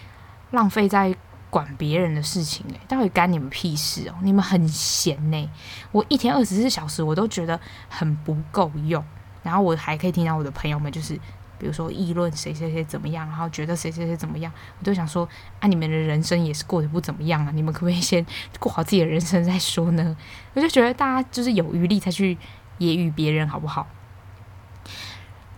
[0.51, 1.13] 浪费在。
[1.51, 4.15] 管别人的事情诶，到底干你们屁事哦！
[4.23, 5.49] 你们很闲呢，
[5.91, 7.59] 我一天二十四小时我都觉得
[7.89, 9.03] 很不够用。
[9.43, 11.13] 然后我还可以听到我的朋友们就是，
[11.57, 15.27] 比如说议论谁谁谁怎么样，然后觉得谁谁谁怎么样，我就想说
[15.59, 18.25] 啊，你们的人生也是过得不怎么样啊，你们可不可以先
[18.59, 20.15] 过好自己的人生再说呢？
[20.53, 22.35] 我就觉得大家就是有余力才去
[22.79, 23.87] 揶揄别人，好不好？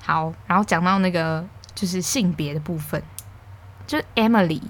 [0.01, 3.03] 好，然后讲到那个就是性别的部分，
[3.86, 4.62] 就是 Emily。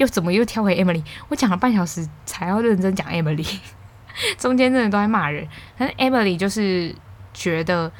[0.00, 1.04] 又怎么又跳回 Emily？
[1.28, 3.58] 我讲了半小时才要认真讲 Emily，
[4.38, 5.46] 中间真的都在骂人。
[5.76, 6.94] 但是 Emily 就是
[7.34, 7.92] 觉得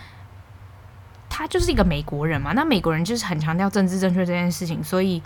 [1.28, 5.22] 他就是一个美国人嘛，那美国人就是很强调政治正确这件事情，所以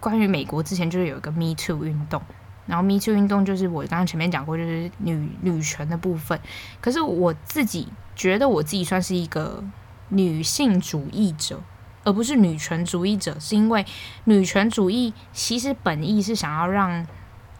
[0.00, 2.22] 关于美国之前就是有一个 Me Too 运动，
[2.64, 6.40] 然后 Me Too 运动就是我刚刚前面讲过，就是女女权的部分。
[6.80, 9.62] 可是我自己觉得我自己算是一个
[10.08, 11.60] 女性主义者。
[12.02, 13.84] 而不是女权主义者，是因为
[14.24, 17.06] 女权主义其实本意是想要让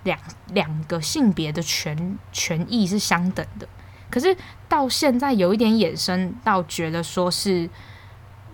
[0.02, 0.18] 两
[0.52, 3.68] 两个性别的权权益是相等的。
[4.08, 4.34] 可是
[4.68, 7.68] 到现在有一点衍生到觉得说是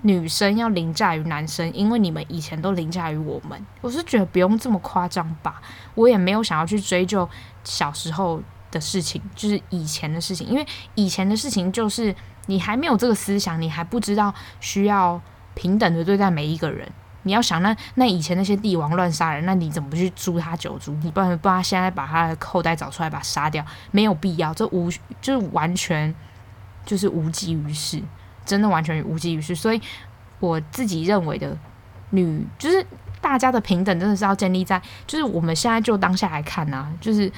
[0.02, 3.64] 女生要凌驾于男生，因为你们以前都凌驾于我们。
[3.80, 5.62] 我是觉得不用这么夸张吧，
[5.94, 7.28] 我也没有想要去追究
[7.62, 12.14] 小时候的事情，就是以前的事情，因为以前的事情就是
[12.46, 15.22] 你还没有这个思想，你还不知道需要。
[15.56, 16.86] 平等的对待每一个人，
[17.22, 20.92] 你要想那那以前那些帝王乱杀人，那你怎么不去诛他九族？
[21.02, 24.88] 你不然不然现在把他的后代找出来把他杀掉，没有必要，这无
[25.20, 26.14] 就是完全
[26.84, 28.00] 就是无济于事，
[28.44, 29.54] 真的完全无济于事。
[29.54, 29.80] 所以
[30.38, 31.56] 我自己认为的
[32.10, 32.86] 女就是
[33.20, 37.32] 大家的平等，真的是要建立在就是我们现在就当下来看啊，就是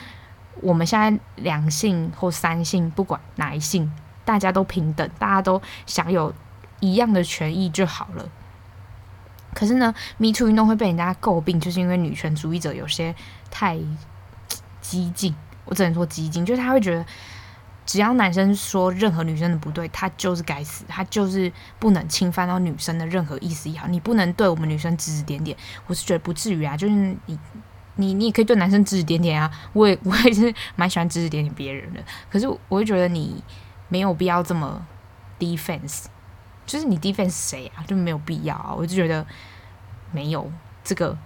[0.60, 3.90] 我们现在两性或三性，不管哪一性，
[4.24, 6.34] 大家都平等，大家都享有。
[6.80, 8.28] 一样的权益就好了。
[9.54, 13.14] 可是呢，Me Too 运动会被人家诟病，就是因为女权主义者有些
[13.50, 13.78] 太
[14.80, 15.34] 激进。
[15.64, 17.04] 我只能说激进，就是他会觉得，
[17.84, 25.56] 只要男生说任何女生的不对，他就是该死，他就是不能侵犯到女生的任何意思也好，你不能对我们女生指指点点。
[25.86, 26.94] 我是觉得不至于啊，就是
[27.26, 27.38] 你
[27.96, 29.50] 你你也可以对男生指指点点啊。
[29.72, 32.00] 我也 我也是蛮喜欢指指点点别人的。
[32.30, 33.42] 可是我会觉得你
[33.88, 34.86] 没有必要这么
[35.38, 36.04] defense。
[36.68, 37.82] 就是你 defense 谁啊？
[37.84, 38.74] 就没有必要啊！
[38.76, 39.26] 我就觉得
[40.12, 40.52] 没有
[40.84, 41.16] 这个，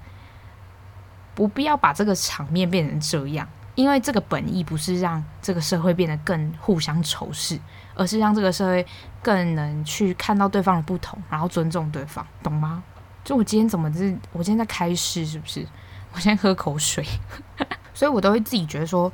[1.35, 7.59] 不必要把这个场面变成这样，因为这个本意不是让这个社会变得更互相仇视，
[7.97, 8.87] 而是让这个社会
[9.21, 12.85] 更能去看到对方的不同，然后尊重对方，懂吗？
[13.25, 14.17] 就我今天怎么是？
[14.33, 15.67] 我今天在开示是不是？
[16.13, 17.05] 我先喝口水，
[17.93, 19.13] 所以我都会自己觉得说，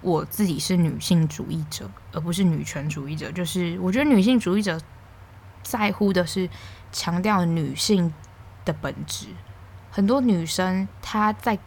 [0.00, 3.30] 我自己是女性主义者，而不是女权主义者。
[3.30, 4.76] 就是我觉得女性主义者。
[5.68, 6.48] 在乎的是
[6.90, 8.12] 强调女性
[8.64, 9.26] 的本质。
[9.90, 11.58] 很多女生她在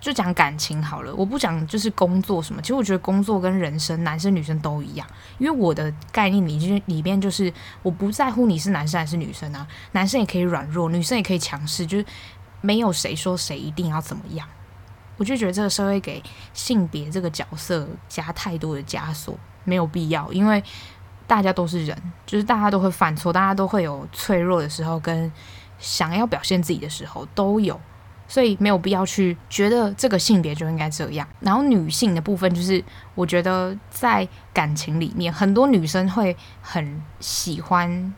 [0.00, 2.60] 就讲感情好了，我不讲就是工作什么。
[2.60, 5.06] 其实我觉得工作跟人生，男生女生都一样。
[5.38, 12.04] 因为我的概念里，就是里边就是我不在乎你是男生还是女生啊，男生也可以软弱，女生也可以强势，就是
[12.60, 14.46] 没有谁说谁一定要怎么样。
[15.16, 16.22] 我就觉得这个社会给
[16.54, 20.32] 性别这个角色加太多的枷锁，没有必要。
[20.32, 20.62] 因为
[21.28, 25.30] 大家都是人，就是大家都会犯错，大家都会有脆弱的时候，跟
[25.78, 27.80] 想要表现自己的时候都有。
[28.30, 31.26] 所以没有必要去觉得这个性别就应该这样。
[31.40, 38.12] 然后女性的部分，就是我觉得在感情里面，很多女生会很喜欢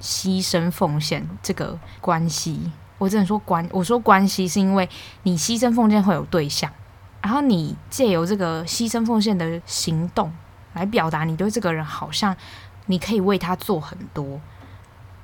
[0.00, 2.70] 牺牲奉献这个关系。
[2.98, 4.88] 我只能说关，我说关系是因为
[5.24, 6.70] 你牺牲奉献会有对象，
[7.20, 10.32] 然后你借由这个牺牲奉献的行动
[10.78, 12.34] 来表达你对这个人好像
[12.86, 14.40] 你可以为他做很多。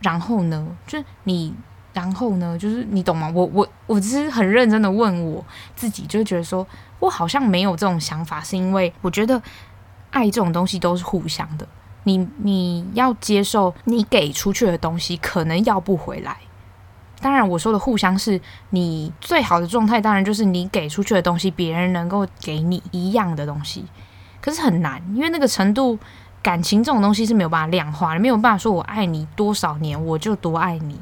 [0.00, 1.54] 然后呢，就是你。
[1.94, 3.30] 然后呢，就是你懂吗？
[3.32, 6.66] 我我我只是很认真的问我自己，就觉得说
[6.98, 9.40] 我好像没有这种想法，是因为我觉得
[10.10, 11.64] 爱这种东西都是互相的。
[12.02, 16.36] 你你要接受你给出去的东西可能要不回来。
[17.20, 18.40] 当然，我说的互相是
[18.70, 23.84] 你最好的状态，当然就是你给出去的东西，别人能够给你一样的东西。
[24.44, 25.98] 可是很难，因为那个程度，
[26.42, 31.00] 感情这种东西是没有办法量化的，没有办法说我爱你多少年，我就多爱你。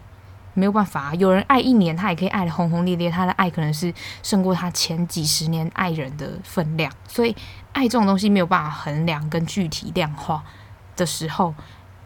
[0.54, 6.92] 没有办法，有人爱一年，他也可以爱得轰轰烈烈，他的爱可能是胜过他前几十年爱人的分量。
[7.08, 7.34] 所以，
[7.72, 10.44] 爱这种东西没有办法衡量跟具体量化
[10.94, 11.52] 的时候，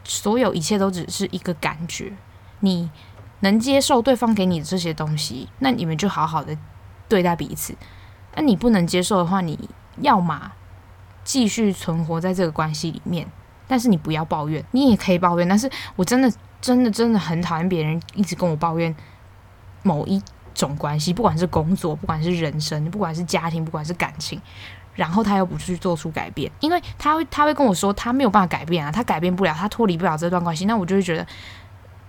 [0.05, 2.15] 所有一切都只是一个感觉。
[2.61, 2.89] 你
[3.41, 6.57] 能接受对方给你的这些东西，那你们就好好的
[7.11, 7.75] 对待彼此。
[8.35, 9.69] 那你不能接受的话，你
[10.01, 10.53] 要么
[11.27, 13.27] 继续存活在这个关系里面，
[13.69, 16.33] 但是你不要抱怨，你也可以抱怨，但是我真的。
[16.59, 18.93] 真的真的很讨厌别人一直跟我抱怨
[19.83, 20.21] 某一
[20.55, 24.41] 种关系，不管是工作，不管是人生，不管是家庭，不管是感情，
[24.95, 31.25] 然后他又不去做出改变，因为他会他会跟我说他没有办法改变啊，他改变不了，他脱离不了这段关系，那我就会觉得，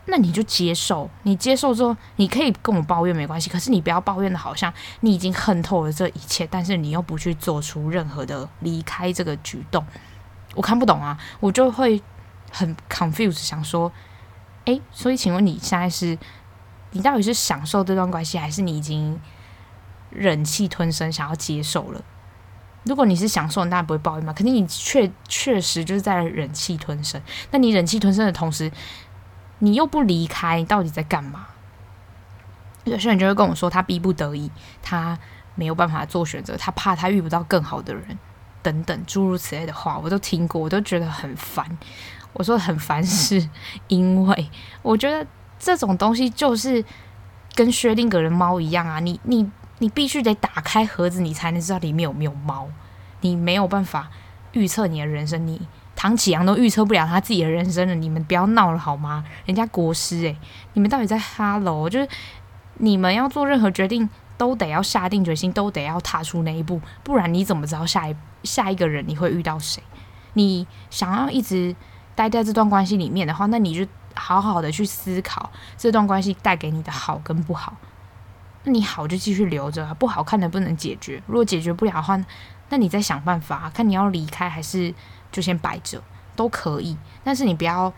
[0.08, 9.86] 那你就接受，你接受之后，你可以跟我抱怨没关系，可是你不要抱怨的好像你已经恨透了这一切，但是你又不去做出任何的离开这个举动，
[10.56, 12.02] 我看不懂啊，我就会
[12.52, 13.92] 很 confused，想说。
[14.66, 16.18] 诶，所以请问你现在是，
[16.92, 19.18] 你到底是享受这段关系，还是你已经
[20.10, 22.02] 忍气吞声，想要接受了？
[22.84, 24.34] 如果你是享受，你当然不会抱怨嘛。
[24.34, 27.22] 肯定你确确实就是在忍气吞声。
[27.52, 28.70] 那你忍气吞声的同时，
[29.60, 31.48] 你又不离开，你到底在干嘛？
[32.84, 34.50] 有些人就会跟我说，他逼不得已，
[34.82, 35.18] 他
[35.56, 38.18] 没有办法做选择，他怕他遇不到更好的人，
[38.62, 41.78] 等等诸如此类的话，我都听过，我都觉得很烦。
[42.34, 43.50] 我说很烦，是
[43.88, 44.50] 因为
[44.82, 45.26] 我觉得
[45.60, 46.84] 这种东西就是
[47.56, 52.70] 跟薛定谔的猫一样啊，你你你必须得打开盒子，你才能知道里面有没有猫。
[53.22, 54.12] 你没有办法
[54.52, 55.68] 预测你的人生，你
[55.98, 59.26] 唐启阳都预测不了他自己的人生了，你们不要闹了好吗？
[59.46, 60.38] 人家国师诶，
[60.72, 61.90] 你们到底在哈喽？
[61.90, 62.08] 就是
[62.76, 64.08] 你们要做任何决定，
[64.38, 69.84] 都得要下定决心，都得要踏出那一步，不然你怎么知道下一下一个人你会遇到谁？
[70.34, 71.76] 你想要一直。
[72.18, 77.78] 待在这段关系里面的话，那你就好好的去思考这段关系带给你的好跟不好。
[78.64, 81.22] 那你好就继续留着，不好看能不能解决？
[81.28, 82.20] 如果解决不了的话，
[82.70, 84.92] 那你再想办法，看你要离开还是
[85.38, 86.02] 就先摆着
[86.36, 86.98] 都可以。
[87.24, 87.94] 但是你不要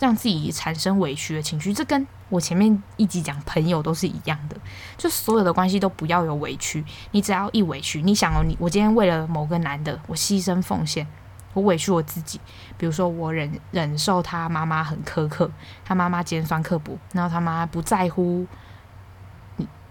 [0.00, 4.56] 让自己产生委屈的情绪，这跟我前面一集讲朋友都是一样的，
[4.96, 6.84] 就所有的关系都不要有委屈。
[7.12, 11.06] 你只要一委屈，你想哦，你我今天为了某个男的，我牺牲奉献。
[11.54, 12.40] 我委屈我自己，
[12.76, 15.48] 比如说我忍忍受他妈妈很苛刻，
[15.84, 18.44] 他妈妈尖酸刻薄，然后他妈不在乎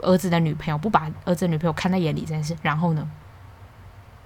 [0.01, 2.55] 儿子的女朋友，不把儿子女朋友看在眼里这件事。
[2.61, 3.09] 然后呢，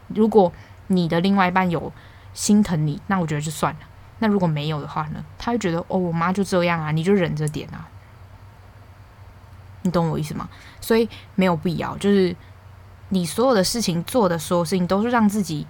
[0.07, 0.51] 如果
[0.87, 1.93] 你的另外一半有
[2.33, 3.79] 心疼你，那我觉得就算了。
[4.19, 7.87] 那如果没有的话呢，他会觉得哦，我妈就这样啊，你就忍着点啊。
[9.81, 10.49] 你懂我意思吗？
[10.81, 12.35] 所以没有必要，就是
[13.09, 15.65] 你所有的事情做的所有事情都是让自己。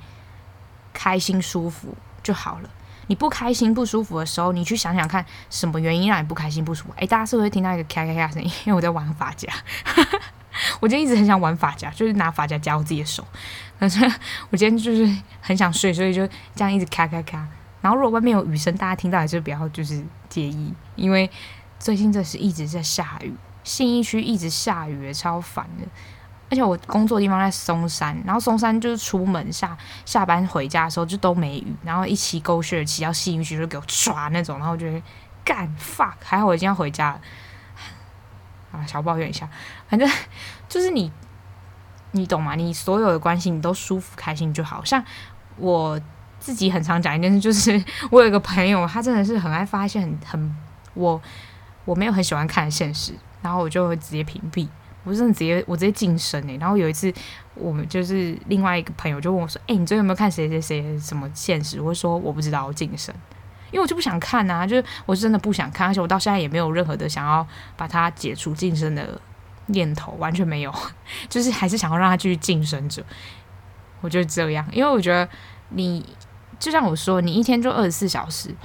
[0.91, 2.69] 开心舒服就好了。
[3.07, 6.93] 你不开心不舒服的时候，你去想想看，什么原因让你不开心不舒服？
[6.97, 8.51] 诶，大家是不是听到一个咔咔咔声音？
[8.65, 9.47] 因为我在玩发夹，
[10.79, 13.25] 我今天一直很想玩发夹，就是拿发夹夹我自己的手。
[13.79, 14.03] 可是
[14.49, 17.47] 我今天就是很想睡，所以就这样一直咔咔咔。
[17.81, 21.29] 然后如果外面有雨声，大家听到还是不要就是介意，因为
[21.79, 23.33] 最近这是一直在下雨，
[23.63, 25.87] 信义区一直下雨，超烦的。
[26.51, 35.01] 而且我工作的地方在松山，然后松山就是出门下下班回家的时候就都没雨，然后一骑狗血骑到信义区就给我唰那种，然后我觉得
[35.45, 37.17] 干 fuck，还好我今天要回家，
[38.71, 39.49] 啊，小抱怨一下，
[39.87, 40.09] 反正
[40.67, 41.11] 就是你
[42.11, 42.55] 你懂吗？
[42.55, 44.83] 你所有的关系，你都舒服开心就好。
[44.83, 45.03] 像
[45.57, 45.99] 我
[46.39, 50.55] 自己很常讲一件事，就是我有一个朋友，他真的是很爱发现很很
[50.93, 51.21] 我
[51.85, 54.67] 我没有很喜欢看的现实，然后我就会直接屏蔽。
[55.05, 56.57] 我真的直接我直接晋升诶。
[56.57, 57.11] 然后有一次，
[57.55, 63.15] 我们就是另外一个朋友就问我说：“诶，你最近有没有看谁谁谁什么现实？”我说：“我不知道，我晋升。”
[63.71, 67.45] 因为我就不想看啊，就是我真的不想看，而且我到现在也没有任何的想要
[67.77, 69.19] 把它解除晋升的
[69.67, 70.73] 念头，完全没有，
[71.29, 73.03] 就是还是想要让它继续晋升着。
[74.01, 75.27] 我觉得这样，因为我觉得
[75.69, 76.05] 你
[76.57, 78.55] 就像我说，你一天就二十四小时，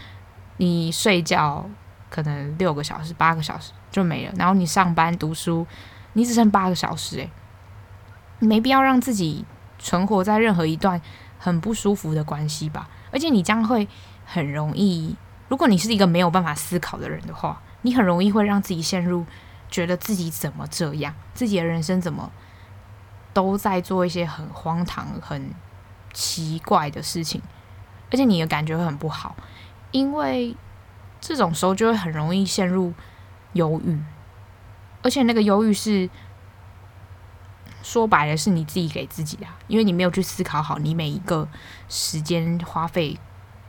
[0.59, 1.69] 你睡觉
[2.09, 5.67] 可能六个小时、八个小时就没了，然后你上班读书，
[6.13, 7.31] 你只剩八个小时，诶，
[8.39, 9.45] 没必要让自己
[9.79, 11.01] 存活在任何一段
[11.39, 13.89] 很不舒服的关系吧，而且你将会。
[14.27, 15.15] 很容易，
[15.51, 19.27] 如果你是一个没有办法思考的人的话，你很容易会让自己陷入
[19.69, 22.33] 觉得自己怎么这样，自己的人生怎么
[23.35, 25.51] 都在做一些很荒唐、很
[26.15, 27.43] 奇怪的事情，
[28.11, 29.37] 而且你的感觉会很不好，
[29.91, 30.57] 因为
[31.21, 32.95] 这种时候就会很容易陷入
[33.53, 34.01] 忧郁，
[35.03, 36.09] 而且那个忧郁是
[37.85, 41.47] 说白了是你自己给自己的，因为你没有去思考好你每一个
[41.89, 43.17] 时间花费。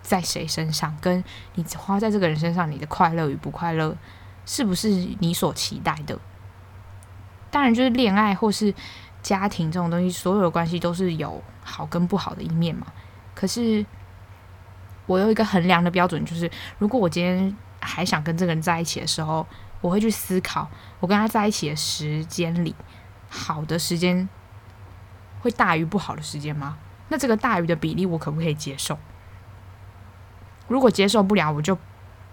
[0.07, 1.23] 在谁身上，跟
[1.55, 3.97] 你花在这个人身上，你的快乐与不快乐，
[4.45, 4.87] 是不是
[5.17, 6.19] 你所期待的？
[7.49, 8.71] 当然，就是恋爱或是
[9.23, 12.85] 家庭这种东西，所有的关系都是有好跟不好的一面嘛。
[13.33, 13.83] 可是，
[15.07, 19.43] 我有一个衡量的标准，就是如果我今天还想跟这个人在一起的时候，
[19.81, 22.75] 我会去思考，我跟他在一起的时间里，
[23.29, 24.27] 好的时间
[25.41, 26.77] 会大于不好的时间吗？
[27.09, 28.97] 那这个大于的比例，我可不可以接受？
[30.67, 31.77] 如果接受不了，我就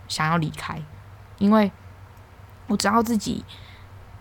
[0.09, 0.81] 想要离开，
[1.39, 1.71] 因为
[2.69, 3.45] 我知道自己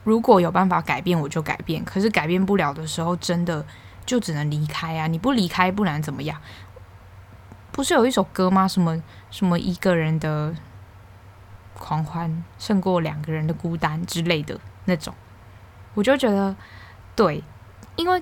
[0.03, 1.86] 如果有办法改变，我就改变。
[1.86, 3.65] 可是改变不了的时候，真的
[4.05, 5.07] 就只能离开啊！
[5.07, 6.41] 你不离开，不然怎么样？
[7.72, 8.67] 不是有一首歌吗？
[8.67, 10.53] 什么什么一个人的
[11.74, 15.15] 狂欢胜过两个人的孤单之类的那种，
[15.94, 16.56] 我就觉得
[17.16, 17.44] 对，
[17.96, 18.22] 因为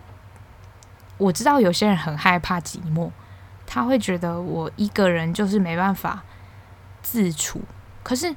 [1.18, 3.12] 我知道有些人很害怕寂寞。
[3.72, 6.24] 他会觉得我一个人就是没办法
[7.04, 7.62] 自处，
[8.02, 8.36] 可是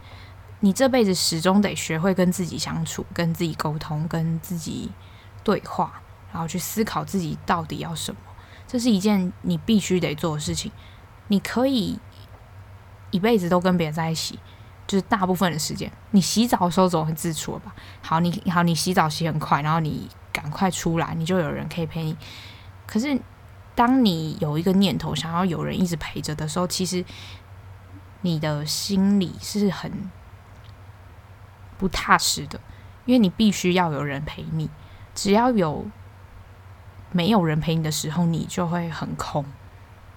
[0.61, 4.91] 你这辈子始终得学会跟自己相处，跟自己沟通，跟自己
[5.43, 8.21] 对话，然后去思考自己到底要什么。
[8.69, 10.71] 这是一件你必须得做的事情。
[11.29, 11.99] 你可以
[13.11, 14.39] 一辈子都跟别人在一起，
[14.87, 17.75] 就是大部分的时间，你洗澡的时候总会自处吧？
[18.03, 22.17] 好，你好，你洗澡洗很快，然后你赶快出来，你就有人可以陪你。
[22.87, 23.21] 可是。
[23.75, 27.03] 当你有一个念头想要有人一直陪着的时候，其实
[28.21, 30.11] 你的心里是很
[31.79, 32.61] 不踏实的，
[33.07, 34.69] 因为你必须要有人陪你。
[35.15, 35.87] 只要有
[37.13, 39.43] 没有人陪你的时候，你就会很空，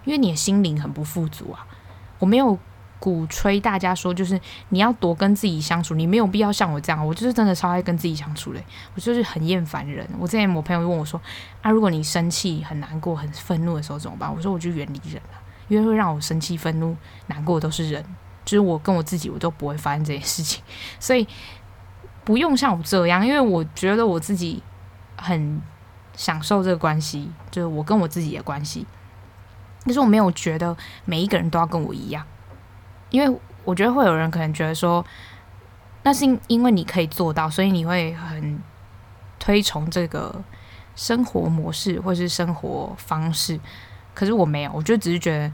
[0.03, 1.65] 因为你的心灵很不富足啊。
[2.19, 2.59] 我没有。
[3.05, 7.05] 鼓吹大家说，就是你要多跟自己相处，你没有必要像我这样。
[7.05, 10.09] 我就是真的超爱跟自己相处嘞，我就是很厌烦人。
[10.17, 11.21] 我之前我朋友问我说
[11.61, 16.97] ：“啊，如果你生气、很难过、很愤怒的时候怎么办？”我说：“我就远离人了，因为会让我生气、愤怒、
[17.27, 18.03] 难过都是人，
[18.43, 20.63] 就是我跟我自己，我都不会发生这件事情。
[20.99, 21.27] 所以
[22.23, 24.63] 不用像我这样，因为我觉得我自己
[25.15, 25.61] 很
[26.15, 28.87] 享受这个关系，就是我跟我自己的关系。
[29.83, 30.75] 但是我没有觉得
[31.05, 32.25] 每一个人都要跟我一样。”
[33.09, 35.03] 因为我觉得会有人可能觉得说，
[36.03, 38.61] 那是因为你可以做到，所以你会很
[39.39, 40.43] 推崇这个
[40.95, 43.59] 生活模式或是生活方式。
[44.13, 45.51] 可是我没有，我就只是觉得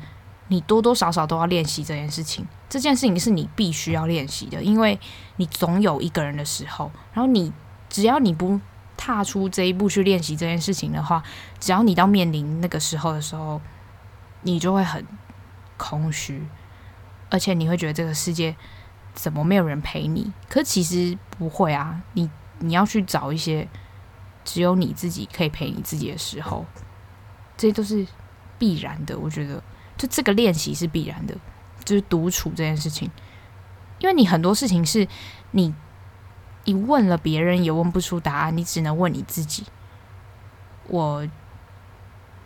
[0.47, 2.45] 你多多少少都要练习这件事情。
[2.69, 4.99] 这件事情是你必须要练习的，因为
[5.37, 7.51] 你总有一个人的时候，然后你
[7.89, 8.59] 只要你不
[8.95, 11.23] 踏出这一步去练习这件事情的话，
[11.59, 13.59] 只要你到面临那个时候的时候，
[14.43, 15.05] 你就会很
[15.75, 16.45] 空虚。
[17.31, 18.55] 而且你会觉得这个世界
[19.13, 20.31] 怎么没有人陪你？
[20.47, 22.29] 可其实不会啊，你
[22.59, 23.67] 你要去找一些
[24.43, 26.65] 只有你自己可以陪你自己的时候，
[27.57, 28.05] 这些都是
[28.59, 29.17] 必然的。
[29.17, 29.63] 我觉得，
[29.97, 31.33] 就这个练习是必然的，
[31.85, 33.09] 就是独处这件事情，
[33.99, 35.07] 因为你很多事情是
[35.51, 35.73] 你
[36.65, 39.63] 你问了别人也问不出答案，你只能问你自己。
[40.87, 41.25] 我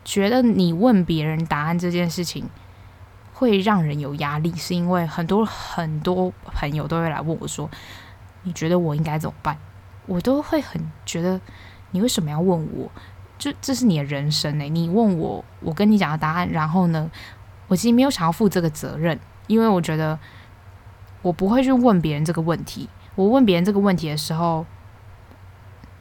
[0.03, 2.47] 觉得你问别人答案这件事情。
[3.38, 7.69] 会让人有压力，是因为很多很多朋友都会来问我说
[8.43, 9.57] ：“你觉得我应该怎么办？”
[10.07, 11.41] 我都会很觉得，
[11.91, 12.89] 你为什么要问我？
[13.38, 17.11] 就这是你的人生欸，你问我，我跟你讲的答案，然后呢，
[17.67, 20.17] 我其实没有想要负这个责任，因为我觉得
[21.21, 22.88] 我不会去问别人这个问题。
[23.15, 24.65] 我问别人这个问题的时候，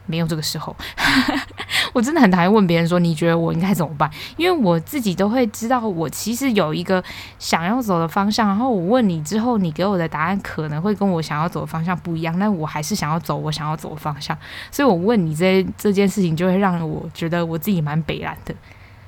[0.05, 0.75] 没有这个时候。
[1.93, 4.09] 我真的很讨厌问别人说，你觉得我应该怎么办？
[4.35, 7.01] 因为我自己都会知道，我其实有一个
[7.39, 8.47] 想要走的方向。
[8.47, 14.37] 然后我问你之后，你给我的答案可能会跟我想要走的方向不一样，但我还是想要走我想要走的方向。
[14.71, 18.53] 所以我问你这这件事情，就会让我觉得我自己蛮北烂的。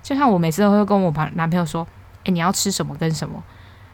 [0.01, 1.85] 就像我每次都会跟我朋男朋友说
[2.23, 3.43] ：“诶，你要吃什么跟什么？”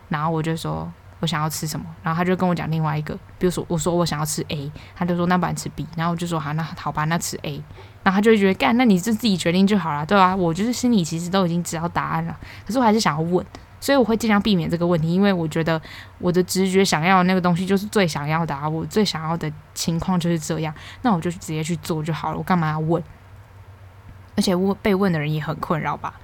[0.09, 0.91] 然后我就说。
[1.23, 7.63] 我想要吃什么，然后他就跟我讲另外一个，比如说我说我想要吃 A，他就说那不然吃 B，然后我就说好，那好吧，那吃 A，
[8.03, 10.35] 然后他就会觉得干，那你就自己决定就好了，对吧？
[10.35, 13.45] 我就是心里其实都已经知道答案了，可是我还是想要问，
[13.79, 15.81] 所以我会尽量避免这个问题，因为我觉得
[16.19, 23.01] 我的直觉想要的那个东西就是最想要的啊，我最想要的情况就是这样，那我就直接去做就好了，我干嘛要问？
[24.35, 26.19] 而且问被问的人也很困扰吧。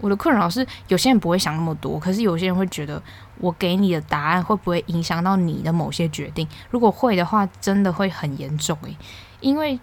[0.00, 3.02] 我的困扰是，有些人不会想那么多，可是有些人会觉得，
[3.38, 6.48] 我给你的答案会不会影响到你的某些决定？
[6.70, 8.96] 如果会的话，真的会很严重诶，
[9.40, 9.78] 因为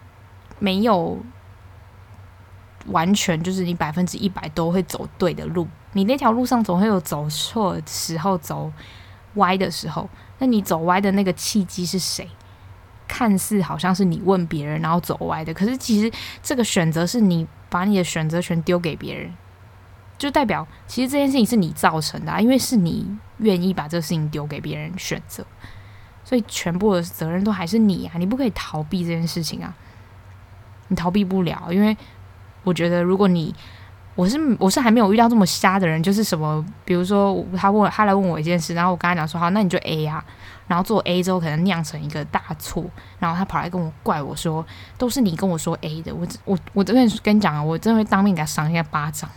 [0.58, 1.18] 没有
[2.86, 8.72] 完全就是你百分之一百都会走对的路，你那条路上总会有走错时候，走
[9.34, 10.08] 歪的时候。
[10.40, 12.28] 那你走歪的那个契机是谁？
[13.08, 16.10] 看似好像是你问别人然后走歪的，可是其实
[16.42, 19.32] 这个选择是你把你的选择权丢给别人。
[20.18, 23.06] 就代表，其实这件事情是你造成的啊，因为是你
[23.38, 25.46] 愿意把这个事情丢给别人选择，
[26.24, 29.72] 所以全部的责任都还是你啊，你不可以逃避这件事情啊，
[30.88, 31.96] 你逃避不了，因为
[32.64, 33.54] 我觉得如果你，
[34.16, 40.24] 我是我是还没有遇到这么瞎的人，就是什么，比如说他问他来问我一件事，然后我跟他讲说好，那你就 A 啊，
[40.66, 42.84] 然后做 A 之后可能酿成一个大错，
[43.20, 44.66] 然后他跑来跟我怪我说，
[44.98, 49.30] 都是你跟我说 A 的，我我我真的跟你讲啊，我真的会当面给他赏一下巴掌。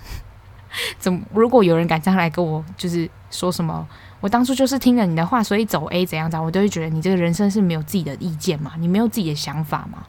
[0.99, 1.19] 怎么？
[1.33, 3.87] 如果有人敢这样来跟我，就是说什么，
[4.19, 8.73] 我当初就是听了你的话，所以走 A 怎样怎样，我都会觉得你这个人生是没有自己的意见嘛？
[8.77, 10.05] 你没有自己的想法嘛？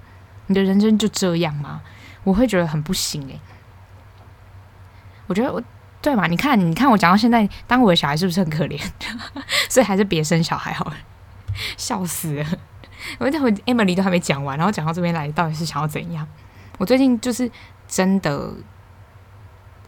[0.46, 1.80] 你的人生就这样吗？
[2.24, 3.40] 我会觉得很不行诶、
[5.26, 5.62] 我觉得我
[6.00, 6.26] 对嘛？
[6.26, 8.80] 你看，你看我讲到现在，当我的小孩是不是很可怜？
[9.68, 10.96] 所以还是别生小孩好了，
[11.76, 12.46] 笑死了！
[13.18, 16.26] 我等会 Emily 都还没讲完，然后讲到这边来，到底是想要怎样？
[16.78, 17.50] 我最近就是
[17.88, 18.52] 真的。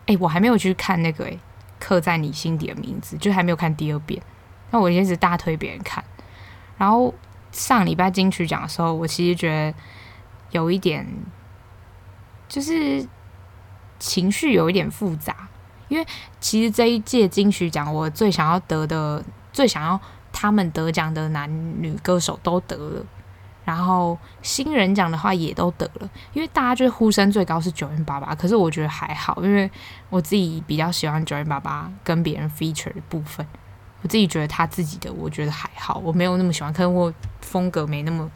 [0.07, 1.39] 哎，我还没有去看那个诶，
[1.79, 4.23] 刻在你心底的名字，就还没有看第二遍。
[4.71, 6.05] 那我一直大推别人看。
[6.77, 7.15] 然后
[7.53, 9.79] 上礼拜金曲奖的时候，我其实觉得
[10.51, 11.07] 有一点，
[12.49, 13.07] 就是
[13.99, 15.49] 情绪有一点复杂，
[15.89, 16.07] 因为
[16.41, 20.01] 其实这一届金曲奖，我最想要得的，最想要
[20.33, 21.49] 他们得奖的男
[21.81, 23.07] 女歌手都得了。
[23.65, 29.71] 然后新人奖的话也都得了，因为大家就是呼声最高是 9m88，可是我觉得还好，因为
[30.11, 33.47] 我自己比较喜欢 9m88 跟别人 feature 的部分，
[34.03, 37.11] 我自己觉得他自己的我觉得还好，我没有那么喜欢，可能我
[37.41, 38.31] 风格没那么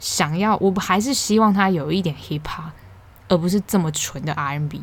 [0.00, 2.70] 想要，我还是希望他有一点 hip hop，
[3.28, 4.82] 而不是这么纯的 R&B，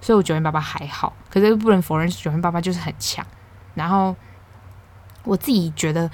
[0.00, 3.26] 所以我 9m88 还好，可是不能否认 9m88 就是很强，
[3.74, 4.16] 然后
[5.24, 6.10] 我自己觉得。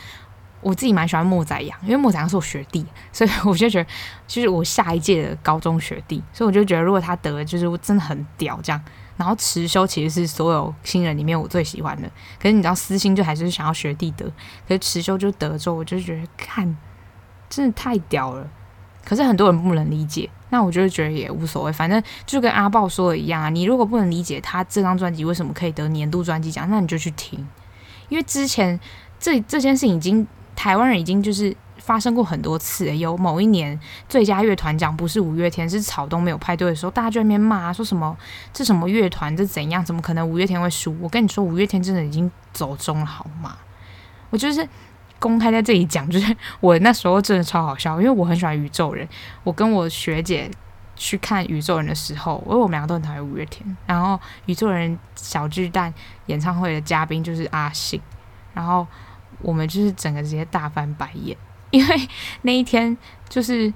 [0.62, 3.90] 我自己蛮喜欢莫宰阳，因为莫宰阳是我学弟，所以我就觉得
[4.26, 8.80] 就是我下一届的高中学弟，所以我就觉得如果他得，就是真的很屌这样。
[9.16, 12.10] 然后持修其实是所有新人里面我最喜欢的，
[12.40, 14.24] 可是你知道私心就还是想要学弟得，
[14.66, 16.76] 可是持修就得之后，我就觉得看
[17.50, 18.48] 真的太屌了。
[19.04, 27.46] 可是很多人不能理解，那我就觉得也无所谓，反正就跟阿豹说的一样啊，你如果不能理解他这张专辑为什么可以得年度专辑奖，那你就去听，
[28.08, 28.78] 因为之前
[29.18, 30.26] 这这件事已经。
[30.54, 33.78] 台湾人已经就是发生过很多次，有某一年
[34.08, 38.16] 最佳乐团奖不是五月天，是草东没有派对的时候，大家就在那边骂，说什么
[38.52, 39.84] 这什么乐团这怎样？
[39.84, 40.96] 怎么可能五月天会输？
[41.00, 43.56] 我跟你说，五月天真的已经走中了，好吗？
[44.30, 44.66] 我就是
[45.18, 49.08] 公开在这里讲，就是我那时候真的超好笑，因为我很喜欢宇宙人。
[49.42, 50.48] 我跟我学姐
[50.94, 55.92] 去看宇宙人的时候，因为我们两个都很讨厌五月天，然后宇宙人小巨蛋
[56.26, 58.00] 演唱会的嘉宾就是阿信，
[58.54, 58.86] 然后。
[59.42, 61.36] 我们就是整个直接大翻白眼，
[61.70, 62.08] 因为
[62.42, 62.96] 那一天
[63.28, 63.72] 就是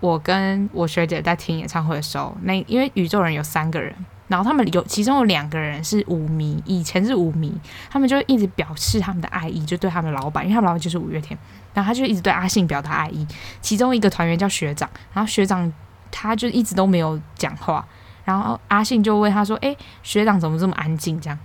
[0.00, 3.94] 我跟我学姐在听演唱会的时候，那因为宇宙人有三个人，
[4.28, 7.52] 然后他们有其中有两个人是舞迷，以前是舞迷，
[7.90, 11.38] 他们就一直表示他们的爱意，就对他们老板，因为他们老板就是五月天，
[11.74, 13.26] 然后他就一直对阿信表达爱意。
[13.60, 15.72] 其中一个团员叫学长，然后学长
[16.10, 17.86] 他就一直都没有讲话，
[18.24, 21.38] 然后阿信就问他说：“诶，学长怎么这么安静？”这样。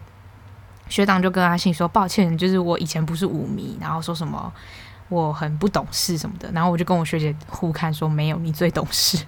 [0.90, 4.52] 学长就跟阿信说：“抱歉，就是我以前不是舞迷，然后说什么
[5.10, 9.26] 我很不懂事什么的。”然后我就跟我学姐互看说：“没有，你最懂事，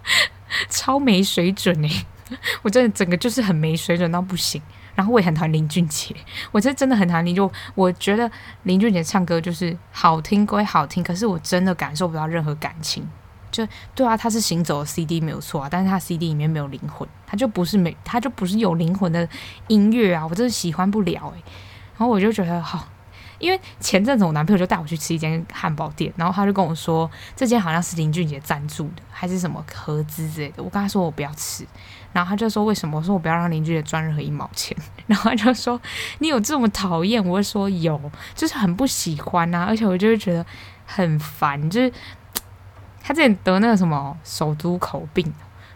[0.68, 2.06] 超没水准诶、
[2.62, 4.60] 我真的整个就是很没水准到不行。
[4.94, 6.14] 然后我也很讨厌林俊杰，
[6.50, 7.50] 我这真的很讨厌林俊。
[7.74, 8.30] 我觉得
[8.64, 13.08] 林俊杰唱歌就是好听归好听，可是我真的感受不到任何感情，
[13.52, 19.28] 就对啊，他是行走的 CD 没有错啊，但是他 CD 里面没有灵魂，他就不是没，他就不是有灵魂的
[19.68, 21.42] 音乐啊，我真的喜欢不了诶、
[21.96, 22.88] 然后我就觉得好。
[23.38, 30.62] 因为前阵子我男朋友就带我去吃一间汉堡店，然后他就跟我说，这间好像是林俊杰赞助的，还是什么合资之类的。
[30.62, 31.66] 我跟他说我不要吃，
[32.12, 32.98] 然后他就说为什么？
[32.98, 34.76] 我说我不要让林俊杰赚任何一毛钱。
[35.08, 35.80] 然后他就说
[36.20, 37.20] 你有这么讨厌？
[37.26, 38.00] 我会说有，
[38.36, 40.46] 就是很不喜欢啊，而且我就会觉得
[40.86, 41.68] 很烦。
[41.68, 41.92] 就是
[43.02, 45.30] 他之前得那个什么首都口病，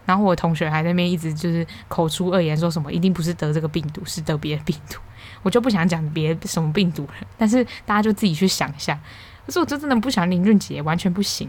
[0.04, 4.98] 然后我同学还在那边一直就是口出恶言，说什么一定不是得这个病毒，是得别的病毒。
[5.42, 8.98] 我就不想讲别什么病毒了，但是大家就自己去想一下。
[9.44, 11.48] 可是我就真的不想林俊杰，完全不行。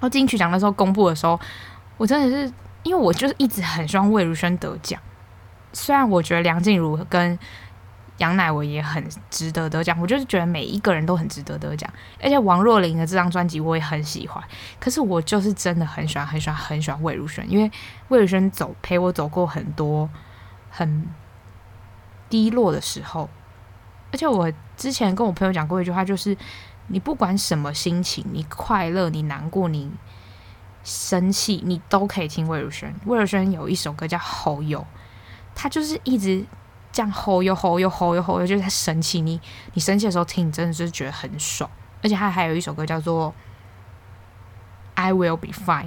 [0.00, 1.38] 然后金曲奖的时候公布的时候，
[1.96, 2.52] 我真的是
[2.82, 5.00] 因为我就是一直很希望魏如萱得奖。
[5.72, 7.38] 虽然我觉得梁静茹跟
[8.18, 11.90] 杨乃文也很值得得奖，我就是觉得每一个人都很值得得奖。
[12.22, 14.42] 而且王若琳的这张专辑我也很喜欢，
[14.78, 17.70] 可是我就是真的很喜欢很喜欢很喜欢魏如萱，因为
[18.08, 20.08] 魏如萱走陪我走过很多
[20.70, 21.06] 很。
[22.30, 23.26] 低落的时候，
[24.12, 26.36] 而且我之前跟我朋友讲过一句话，就是
[26.88, 29.90] 你不管什么心情，你快乐、你难过、你
[30.84, 32.94] 生气，你都可以听魏如萱。
[33.06, 34.80] 魏如萱有一首歌叫《好友》，
[35.54, 36.44] 他就是一直
[36.98, 39.20] 这样吼又吼又吼又吼呦，就是他生气。
[39.20, 39.40] 你
[39.72, 41.70] 你生气的时候听，你真的是觉得很爽。
[42.02, 43.28] 而且他还有一首歌叫做
[44.96, 45.84] 《I Will Be Fine》，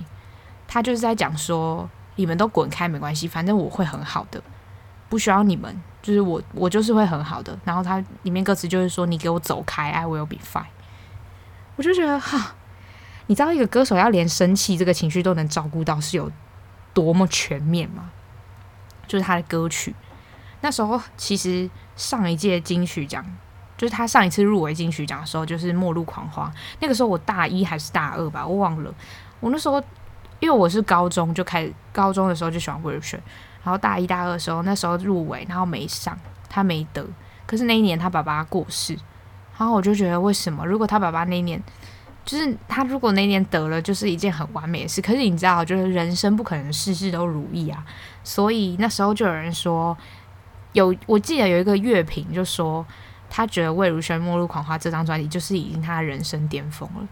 [0.69, 4.41] 他就是在讲说你们都滚开没关系，反正我会很好的，
[5.09, 5.81] 不需要你们。
[6.01, 7.59] 就是我，我就是会很好的。
[7.65, 10.63] 然后他里面歌词就是说：“你给我走开，I will be fine。”
[11.75, 12.55] 我就觉得哈，
[13.27, 16.31] 你知道一个歌手要连生气这个情绪都能照顾到，是有
[16.93, 18.11] 多么全面吗？
[19.07, 19.93] 就是他的歌曲，
[20.61, 23.25] 那时候其实上一届金曲奖，
[23.77, 26.51] 就是他上一次入围金曲奖的时候，就是《末路狂花》。
[26.79, 28.93] 那个时候我大一还是大二吧，我忘了。
[29.39, 29.83] 我那时候
[30.39, 33.19] 因为我是高中就开始，高中的时候就喜欢魏如萱。
[33.63, 36.17] 然后大一、大二的时候，那时候入围，然后没上，
[36.49, 37.05] 他没得。
[37.45, 38.97] 可是那一年他爸爸过世，
[39.57, 40.65] 然后我就觉得，为什么？
[40.65, 41.61] 如果他爸爸那一年，
[42.25, 44.99] 就是他如果那一年得了，就是一件很完美的事。
[44.99, 47.85] 可是你知道，就是人生不可能事事都如意啊。
[48.23, 49.95] 所以那时候就有人说，
[50.73, 52.85] 有我记得有一个乐评就说，
[53.29, 57.07] 他觉得魏如萱《末路狂花》这张专辑就是已经他人生巅峰了。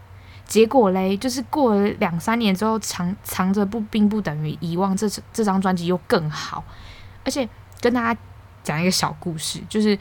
[0.46, 5.08] 结果嘞，就是过了两三年之后，藏藏着不并不等于遗忘这。
[5.32, 6.64] 这张专辑又更好，
[7.24, 7.48] 而且
[7.80, 8.20] 跟大家
[8.64, 9.96] 讲一个小故事，就是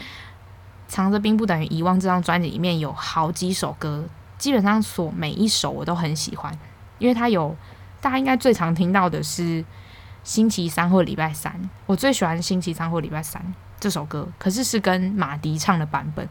[0.88, 4.04] 藏着并不等于遗忘这张专辑里面有好几首歌，
[4.40, 6.52] 基本上所每一首我都很喜欢，
[6.98, 7.56] 因为它有
[8.02, 9.64] 大家应该最常听到的是
[10.30, 13.44] 星期三或礼拜三，我最喜欢星期三或礼拜三
[13.80, 16.30] 这首歌，可是是跟马迪唱的版本。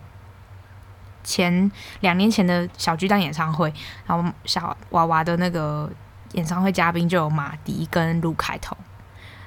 [1.24, 1.68] 前
[1.98, 3.74] 两年前的小巨蛋演唱会，
[4.06, 5.90] 然后小娃娃的那个
[6.34, 8.78] 演唱会嘉宾就有马迪跟卢凯彤，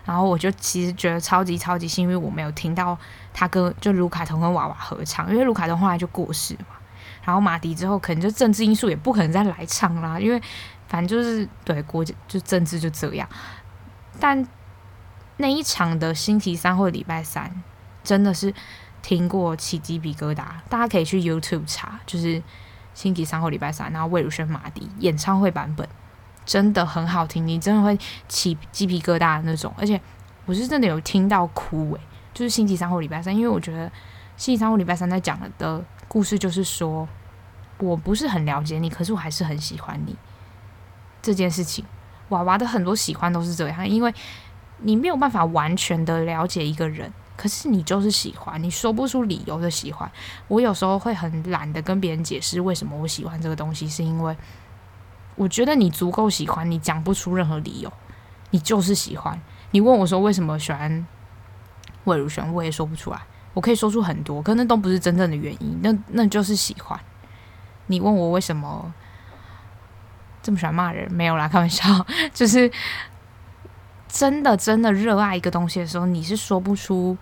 [0.04, 2.98] 然后我就其实觉得超级超级幸运，我没有听到
[3.34, 6.76] 他跟就卢凯彤跟娃娃合唱，因为卢凯彤后来就过世嘛，
[7.24, 10.42] 然后马迪之后可能就政治因素也不可能再来唱啦，因为
[10.90, 13.26] 反正就是对国就政治就这样，
[14.22, 14.48] 但
[15.36, 17.62] 那一场的星期三或礼拜三
[18.04, 18.54] 真的是。
[19.04, 22.40] 听过起鸡皮疙瘩，大家可以去 YouTube 查，就是
[22.94, 25.90] 星期三或礼拜三，然后魏如萱、马迪演唱会版本，
[26.46, 27.98] 真的很好听，你真的会
[28.28, 29.74] 起鸡皮疙瘩的那种。
[29.76, 30.00] 而且
[30.46, 32.02] 我是真的有听到哭诶，
[32.32, 33.92] 就是星期三或礼拜三，因为我觉得
[34.38, 37.10] 星期三或礼拜三在讲的故事就是说，
[37.80, 40.16] 我不是很了解你，可是我还是很喜欢你
[41.24, 41.84] 这件事情。
[42.32, 44.14] 娃娃的很多喜欢都是这样，因为
[44.80, 47.14] 你没有办法完全的了解一个人。
[47.38, 50.12] 可是你就是喜欢，你说不出理由的喜欢。
[50.48, 54.36] 我有时候会很懒得跟别人解释为什么我喜欢这个东西，是因为
[55.36, 57.92] 我觉得你足够喜欢，你讲不出任何理由，
[58.52, 59.42] 你就是喜欢。
[59.72, 61.08] 你问我说为什么喜欢
[62.04, 63.20] 魏如萱，我也说不出来。
[63.54, 67.00] 我可以说出很多，可那都不是真正的原因，那那就是喜欢。
[67.88, 68.94] 你问我为什么
[70.42, 72.72] 这么喜欢骂人，没有啦，开玩笑， 就是。
[74.14, 77.18] 真的真的热爱一个东西的时候，你是说不出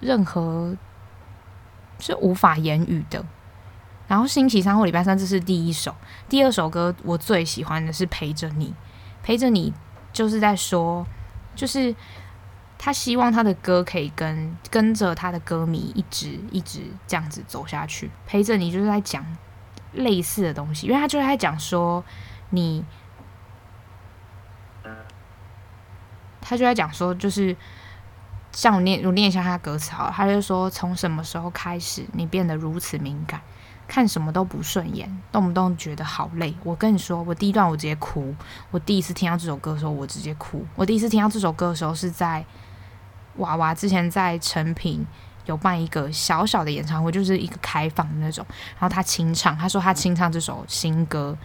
[0.00, 0.74] 任何
[2.00, 3.22] 是无法言语的。
[4.08, 5.94] 然后星期三或礼拜三，这是第一首，
[6.26, 8.72] 第二首歌我最喜欢的是陪着你，
[9.22, 9.74] 陪着你
[10.10, 11.06] 就是在说，
[11.54, 11.94] 就是
[12.78, 18.10] 他希望他的歌可以跟跟着他的歌迷一直一直这样子走下去。
[18.26, 19.22] 陪着你就是在讲
[19.94, 22.04] 类似的东西，因为他就在讲说
[22.50, 22.84] 你。
[26.46, 27.56] 他就在讲说，就是
[28.52, 33.40] 像我念我念一下他的歌词好了，他就说，从什么时候开始你变得如此敏感？
[33.88, 36.54] 看什么都不顺眼，动不动觉得好累。
[36.62, 38.34] 我跟你说，我第一段我直接哭。
[38.70, 40.66] 我第一次听到这首歌的时候，我直接哭。
[40.74, 42.44] 我第一次听到这首歌的时候，是在
[43.36, 45.06] 娃娃之前在诚品
[45.46, 48.44] 有办一个小小的演唱会，就是一个开放的那种。
[48.74, 51.36] 然后他清唱，他说他清唱这首新歌，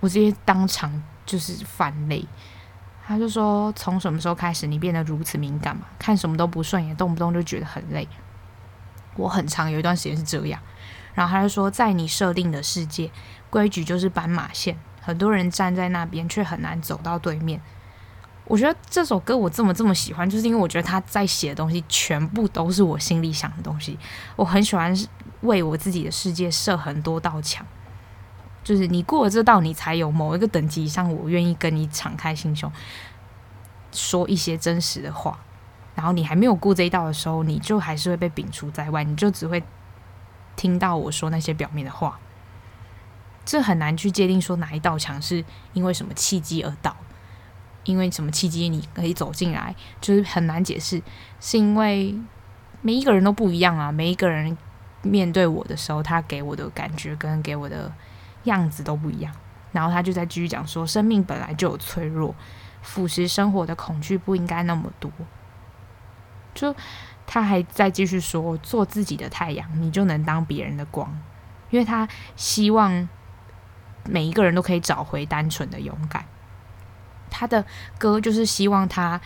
[0.00, 2.26] 我直接当场就是泛泪。
[3.06, 5.86] 他就说，从什么时候开始你变得如此敏感嘛？
[5.98, 8.08] 看什么都不顺眼，动不动就觉得很累。
[9.14, 10.60] 我很长有一段时间是这样。
[11.14, 13.10] 然后他就说，在你设定的世界，
[13.48, 17.60] 规矩就是斑马线，很多人站在那边，却很难走到对面。
[18.46, 23.98] 我觉得这首歌我这么这么喜欢，就是因为我觉得他在写的东西全部都是我心里想的东西。
[24.36, 24.96] 我很喜欢
[25.42, 27.66] 为我自己的世界设很多道墙，
[28.64, 32.70] 就是你过了这道，你才有某一个等级以上，我愿意跟你敞开心胸，
[33.92, 35.38] 说一些真实的话。
[35.94, 39.62] 然后你还没有过这一道的时候，你就还是会被摒除在外，你就只会。
[40.58, 42.18] 听到我说那些表面的话，
[43.44, 45.44] 这很难去界定说哪一道墙是
[45.74, 46.96] 因为什么契机而倒，
[47.86, 51.02] 因为什么契机你可以走进来，就是很难解释。
[51.40, 52.14] 是因为
[52.82, 54.56] 每一个人都不一样啊，每一个人
[55.02, 57.90] 面对我的时候，他给我的感觉跟给我的
[58.44, 59.34] 样子都不一样。
[59.72, 62.34] 然后他就在继续讲说，生命本来就有脆弱，
[62.82, 65.10] 腐蚀生活的恐惧不应该那么多。
[66.54, 66.74] 就。
[67.28, 71.12] 他还在继续说：“做自己的太阳，你就能当别人的光。”
[71.70, 73.08] 因为他希望
[74.04, 76.24] 每一个人都可以找回单纯的勇敢。
[77.38, 77.62] 他的
[77.98, 79.20] 歌就是希望他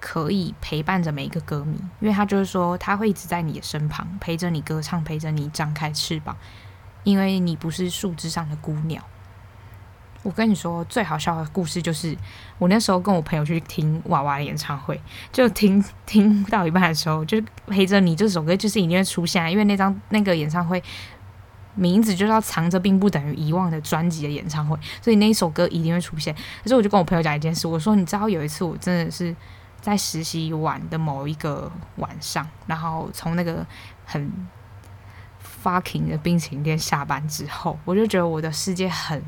[0.00, 6.34] 可以陪伴着每一个歌迷，因为他就是说他会一直在你的身旁，陪着你歌唱，陪着你张开翅膀，
[7.04, 9.02] 因为你不是树枝上的孤鸟。
[10.22, 12.16] 我跟你说，最好笑的故事就是
[12.58, 14.98] 我那时候跟我朋友去听娃娃的演唱会，
[15.32, 20.82] 就听 听到一半的时候，就陪着你这首歌就是一定会出现，因为那张那个演唱会
[21.74, 26.34] 名字就叫《藏着并不等于遗忘》的专辑的演唱会，所以那一首歌一定会出现。
[26.62, 29.34] 可是我就跟我朋友讲一件事，我说你知道有一次我真的是
[29.80, 33.66] 在实习完的某一个晚上，然后从那个
[34.04, 34.30] 很
[35.62, 39.22] fucking 的冰淇淋店下班之后，我就觉得我的世界很。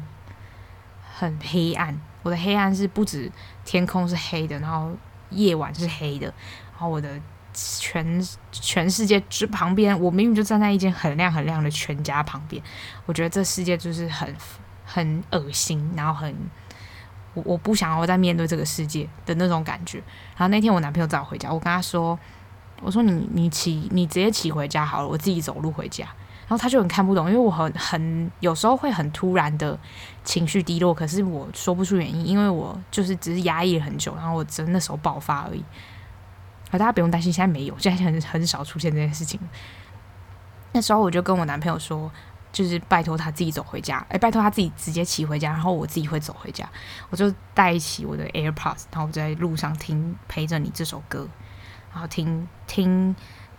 [1.17, 3.31] 很黑暗，我的黑暗是不止
[3.65, 4.91] 天空是黑的，然后
[5.31, 6.27] 夜晚是黑的，
[6.73, 7.09] 然后我的
[7.55, 12.63] 全全世界之旁边，我明明就站在一间很亮很亮的全家旁边，
[13.07, 14.35] 我觉得这世界就是很
[14.85, 16.35] 很恶心，然后很
[17.33, 19.99] 我我不想要再面对这个世界的那种感觉。
[20.37, 22.19] 然后那天我男朋友找回家，我跟他说，
[22.83, 26.05] 我说你你骑你直接骑回家好了，我自己走路回家。
[26.47, 29.79] 然后他就很看不懂，因为我很很有时候会很突然的
[30.25, 35.65] 情绪低落，可是我说不出原因，因为我就是只是压抑了很久，然后我真那时候爆发而已。
[36.71, 39.41] 啊大家不用担心，现在没有，现在很很少出现这件事情。
[40.73, 42.11] 那时候我就跟我男朋友说，
[42.53, 46.69] 就是拜托他自己走回家，哎，拜托他自己直接骑回家，然后我自己会走回家。
[47.11, 51.29] 我就带起我的 AirPods，然后我在路上听陪着你这首歌，
[51.93, 53.15] 然后听听。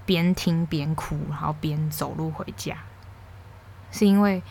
[0.07, 2.77] 边听边哭，然后边走路回家，
[3.89, 4.43] 是因为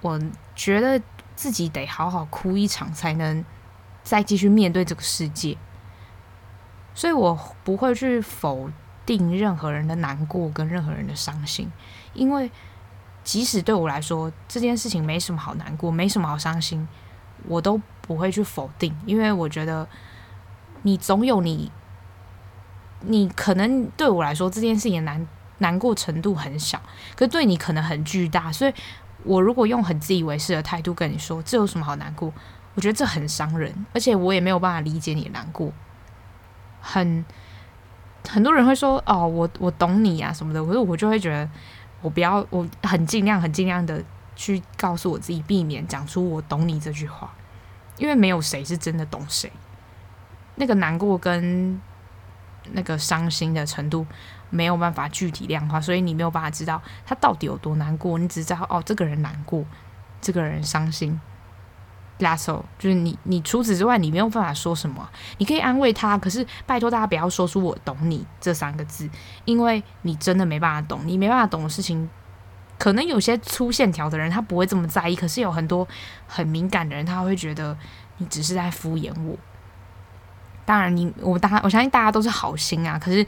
[0.00, 0.16] 我
[0.54, 1.02] 觉得
[1.34, 3.44] 自己得好好哭一场，才能
[4.04, 5.58] 再继续面对这个世界。
[7.00, 7.34] 所以我
[7.64, 8.70] 不会去否
[9.06, 11.72] 定任何人的难过跟任何人的伤心，
[12.12, 12.50] 因为
[13.24, 16.86] 即使对我来说这件事情没什么好难过，没什么好伤心，
[17.48, 19.88] 我都不会去否定，因为我觉得
[20.82, 21.72] 你总有你。
[23.00, 25.26] 你可能对我来说这件事情难
[25.56, 26.78] 难过程度很小，
[27.16, 28.52] 可对你可能很巨大。
[28.52, 28.74] 所以，
[29.24, 32.30] 我如果用很自以为是的态度跟你说，这有什么好难过？
[32.74, 35.72] 我觉得这很伤人，而且我也没有办法理解你难过。
[36.80, 37.24] 很
[38.28, 41.48] 很多人会说：“哦，我我懂你啊什么的。”可是我就会觉得，
[42.02, 44.02] 我不要，我很尽量很尽量的
[44.34, 47.32] 去告诉我自己，避免讲出“我懂你”这句话，
[47.96, 49.50] 因为没有谁是真的懂谁。
[50.56, 51.80] 那个难过跟。
[52.72, 54.06] 那个伤心的程度
[54.50, 58.18] 没有办法具体量化，所以你没有办法知道他到底有多难过。
[58.18, 59.64] 你只知道哦，这个人难过，
[60.20, 61.18] 这个人伤心。
[62.20, 65.08] That's all，就是你，你除此之外，你没有办法说什么。
[65.38, 69.08] 你可以安慰他，可是拜托大家不要说出“我懂你”这三个字，
[69.46, 71.00] 因为你真的没办法懂。
[71.06, 72.10] 你没办法懂的事情，
[72.78, 75.88] 可能有些粗线条的人他不会这么在意，可是有很多
[76.26, 77.74] 很敏感的人，他会觉得
[78.18, 79.34] 你只是在敷衍我。
[80.66, 82.98] 当然你，你我大我相信大家都是好心啊。
[82.98, 83.26] 可是，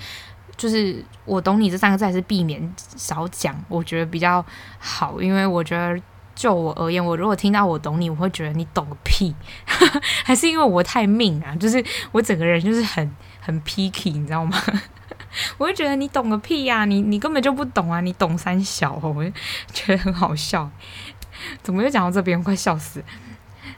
[0.58, 4.44] 就是我懂你这三个字还是避免少讲，我觉得比较
[4.78, 5.22] 好。
[5.22, 5.98] 因为我觉得，
[6.34, 9.34] 就我而言，我如果听到我懂你，我会觉得你懂个屁。
[10.24, 14.58] 还是因为我太命啊，就是我整个人就是很很 picky，你知道吗？
[15.58, 19.32] 我会觉得你懂个屁呀、你你根本就不懂啊，你懂三小，我就
[19.72, 20.70] 觉得很好笑。
[21.62, 23.04] 怎么又讲到这边，快笑死。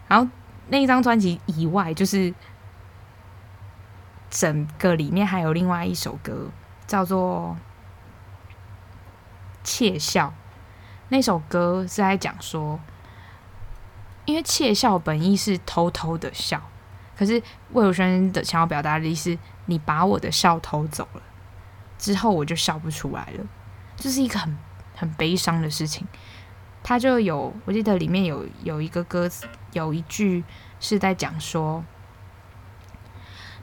[0.08, 0.28] 然后
[0.68, 2.34] 那一张专辑以外，就是
[4.30, 6.50] 整个里面还有另外一首歌，
[6.86, 7.56] 叫做
[9.62, 10.32] 《窃笑》。
[11.08, 12.80] 那首歌是在讲说，
[14.24, 16.62] 因为窃笑本意是偷偷的笑，
[17.16, 17.42] 可是
[17.72, 19.36] 魏如萱的想要表达的意思，
[19.66, 21.22] 你把我的笑偷走了。
[21.98, 23.46] 之后我就笑不出来了，
[23.96, 24.58] 这是一个很
[24.96, 26.06] 很悲伤的事情。
[26.82, 30.44] 他就有，我记得里面有有一个歌词，有一句
[30.80, 31.82] 是在讲说：“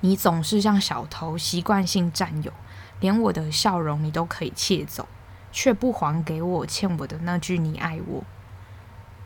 [0.01, 2.51] 你总是像小偷，习惯性占有，
[2.99, 5.07] 连我的笑容你都可以窃走，
[5.51, 8.23] 却不还给我欠我的那句你爱我。”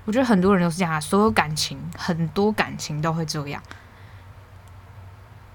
[0.06, 3.64] 我觉得很多人都是这样，所有感情，很多感情都会这样，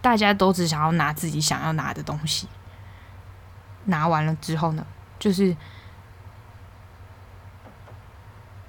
[0.03, 2.49] 大家都只想要拿自己想要拿的东西。
[3.85, 4.85] 拿完了之后呢，
[5.19, 5.57] 就是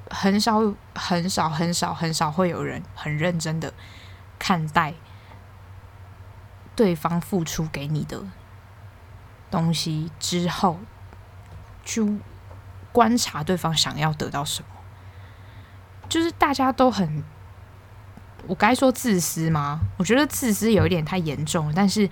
[0.10, 3.74] 很少、很少、很少、很少会有人很认真的
[4.38, 4.94] 看待
[6.76, 8.24] 对方付出给你的
[9.50, 10.80] 东西之后，
[11.92, 12.20] 去
[12.92, 14.68] 观察对方想要得到什么。
[16.08, 17.24] 就是大家都很，
[18.48, 19.80] 我该说自私吗？
[19.98, 22.10] 我觉得自私有一点太严重，但是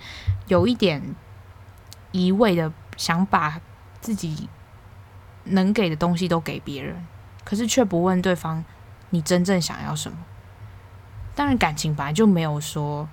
[0.48, 1.02] 有一点
[2.12, 2.72] 一味的。
[2.96, 3.58] 想把
[4.02, 4.46] 自己
[5.44, 7.06] 能给的东西都给别人，
[7.44, 8.62] 可是却不问对方
[9.08, 10.18] 你真正想要什么。
[11.34, 13.08] 当然，感情本来就没有说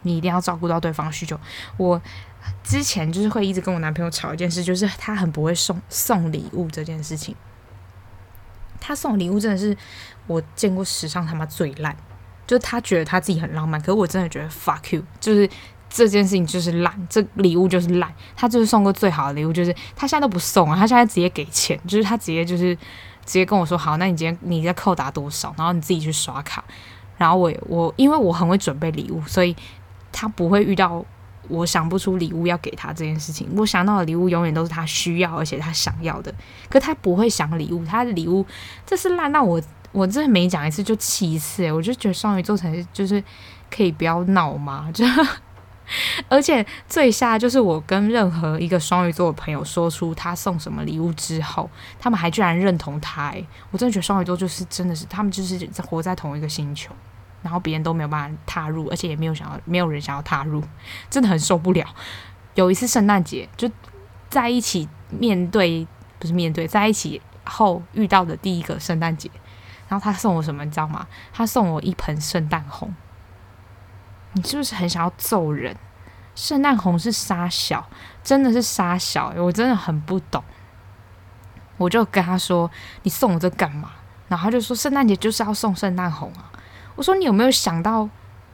[0.00, 1.38] 你一定要照顾到对方需求。
[1.76, 2.00] 我
[2.62, 7.34] 之前就是会一直跟我男朋友吵一件事，就是他很不会送送礼物这件事情。
[8.80, 9.76] 他送礼物真的是
[10.26, 11.96] 我见过史上他妈最烂，
[12.46, 15.48] 就是他觉得他自己很浪漫，可是我真的觉得 fuck you，就是。
[15.94, 18.10] 这件事情就是烂，这礼物就是烂。
[18.34, 26.64] 他就是送过最好的礼物，就是他现在都不送啊，他现在直接给钱，就是他直接就是直接跟我说好，那你今天你在扣打多少，然后你自己去刷卡。
[27.18, 29.54] 然后我我因为我很会准备礼物，所以
[30.10, 31.04] 他不会遇到
[31.48, 33.48] 我想不出礼物要给他这件事情。
[33.56, 36.34] 我想到的礼物永远都是他需要而且他想要的，
[36.68, 38.44] 可他不会想礼物，他的礼物
[38.86, 39.60] 这是烂到我
[39.92, 43.22] 我真的每讲一次就气一次，我就觉得双鱼座才是就是
[43.70, 44.90] 可以不要闹嘛？
[44.92, 45.04] 就。
[46.28, 51.68] 而且最下就是我跟任何一个双鱼座的朋友说出他送什么礼物之后，
[51.98, 56.94] 他们还居然认同他，欸，我真的觉得双鱼座就是真的是他们就是活在同一个星球，
[57.42, 60.62] 然后别人都没有办法踏入，而且也没有想要，没有人想要踏入，
[61.10, 61.86] 真的很受不了。
[62.54, 63.70] 有一次圣诞节就
[64.30, 65.86] 在一起面对，
[66.18, 69.30] 不是面对，在一起后遇到的第一个圣诞节，
[69.88, 71.06] 然后他送我什么，你知道吗？
[71.32, 72.94] 他送我一盆圣诞红。
[74.34, 75.76] 你是不是很想要揍人？
[76.34, 77.86] 圣诞红是杀小，
[78.22, 80.42] 真的是杀小，我真的很不懂。
[81.76, 82.70] 我就跟他说
[83.02, 83.90] ：“你送我这干嘛？”
[84.28, 86.50] 然后他就说：“圣诞节就是要送圣诞红啊。”
[87.02, 88.08] 我说：“你有没有想到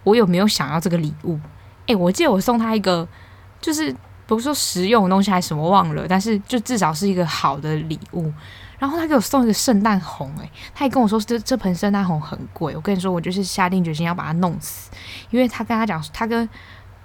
[0.04, 1.38] 我有没有想要这个礼物？”
[1.84, 3.06] 诶，我记得我送他一个，
[3.60, 3.94] 就是
[4.26, 8.32] 不是说实用的东西还是什么忘了，但是就至少是一个好的礼物。
[8.78, 12.74] 然后他给我送一个圣诞红，诶，他也跟我说这这盆圣诞红很贵。
[12.74, 14.90] 我跟你说，我就是下定决心要把它弄死，
[15.28, 16.48] 因为他跟他讲，他跟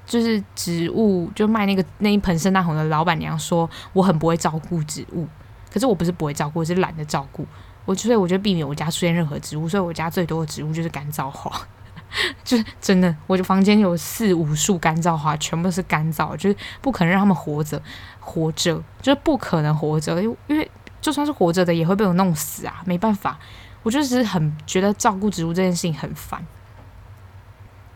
[0.06, 5.28] 就是植物就卖那个那一盆圣诞红的老板娘说，我很不会照顾植物，
[5.74, 7.46] 可是我不是不会照顾，我是懒得照顾。
[7.86, 11.52] 我所以我就避免我家出现任何植物，所以我家最多的植物就是干燥花，
[12.44, 17.82] 就是真的，我的房间有四五束干燥花，全部是干燥，就是不可能让他们活着，
[18.20, 20.70] 活着就是不可能活着，因为。
[21.02, 22.82] 就算是活着的，也会被我弄死啊！
[22.86, 23.38] 没办法，
[23.82, 26.42] 我就是很觉得照顾植物这件事情很烦，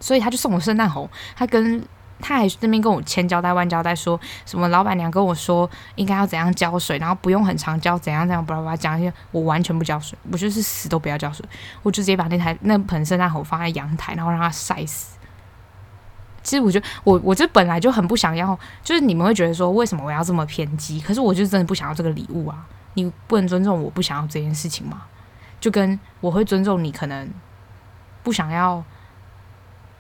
[0.01, 1.09] 所以他就送我圣诞红。
[1.33, 1.81] 他跟
[2.19, 9.13] 他还这边跟我千交代万交代，说什么老板娘跟我说应该要怎样浇水，然后不用很常浇，怎样怎样，巴拉巴拉讲一些。
[9.31, 11.45] 我完全不浇水，我就是死都不要浇水，
[11.83, 15.17] 我就直接把那台那盆圣诞红放在阳台，然后让它晒死。
[16.41, 20.99] 其实我觉得我我这本来就很不想要，就是你们会觉得说为什么我要这么偏激？
[21.01, 22.65] 可是我就真的不想要这个礼物啊！
[22.93, 25.03] 你不能尊重我不想要这件事情吗？
[25.59, 27.29] 就跟我会尊重你可能
[28.23, 28.83] 不想要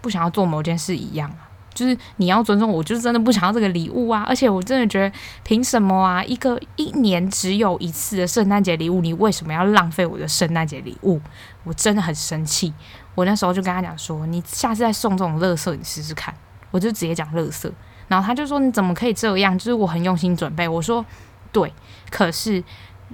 [0.01, 1.46] 不想要做某件事一样啊。
[1.77, 4.25] 就是你要尊重我，就是真的不想要这个礼物啊！
[4.27, 6.23] 而且我真的觉得，凭什么啊？
[6.23, 11.21] 一个一年只有一次的圣诞节礼物，你为什么要浪费我的圣诞节礼物？
[11.63, 12.73] 我真的很生气。
[13.13, 16.33] 我那时候就跟他讲说，你下次再送这种垃圾，你试试看。
[16.71, 17.71] 我就直接讲垃圾，
[18.07, 19.57] 然后他就说你怎么可以这样？
[19.57, 20.67] 就是我很用心准备。
[20.67, 21.05] 我说
[21.51, 21.71] 对，
[22.09, 22.63] 可是。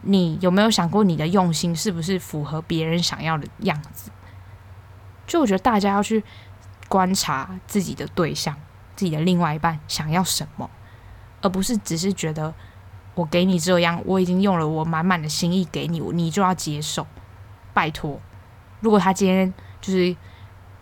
[0.01, 4.09] 你有没有想过，你的用心是不是符合别人想要的样子？
[5.27, 6.23] 就我觉得大家要去
[6.87, 8.55] 观察自己的对象，
[8.95, 10.69] 自己的另外一半想要什么，
[11.41, 12.53] 而不是只是觉得
[13.15, 17.07] 我给你这样，我已经用了我满满的心意给你，你就要接受。
[17.73, 18.19] 拜托，
[18.81, 20.15] 如果他今天就是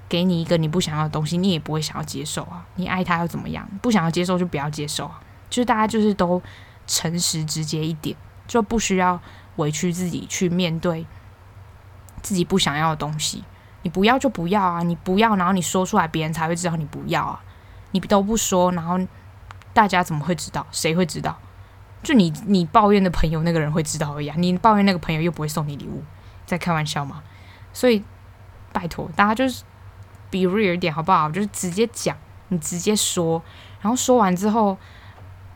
[0.09, 2.65] 给你一个你不想要的东西，你也不会想要接受啊。
[2.75, 3.65] 你爱他又怎么样？
[3.81, 5.21] 不想要接受就不要接受啊。
[5.49, 6.41] 就是大家就是都
[6.85, 9.21] 诚实直接一点，就不需要
[9.55, 11.05] 委屈自己去面对
[12.21, 13.45] 自己不想要的东西。
[13.83, 14.83] 你不要就不要啊！
[14.83, 17.41] 你不要，然后你说出来，别人才会知道你不要啊！
[17.91, 18.99] 你都不说，然后
[19.73, 20.65] 大家怎么会知道？
[20.71, 21.37] 谁会知道？
[22.03, 24.35] 就你你抱怨的朋友那个人会知道而已啊！
[24.37, 26.03] 你抱怨那个朋友又不会送你礼物，
[26.45, 27.23] 在开玩笑吗？
[27.73, 28.03] 所以
[28.71, 29.63] 拜托大家就是
[30.29, 31.29] be real 一点好不好？
[31.31, 32.15] 就是直接讲，
[32.49, 33.41] 你直接说，
[33.81, 34.77] 然后说完之后，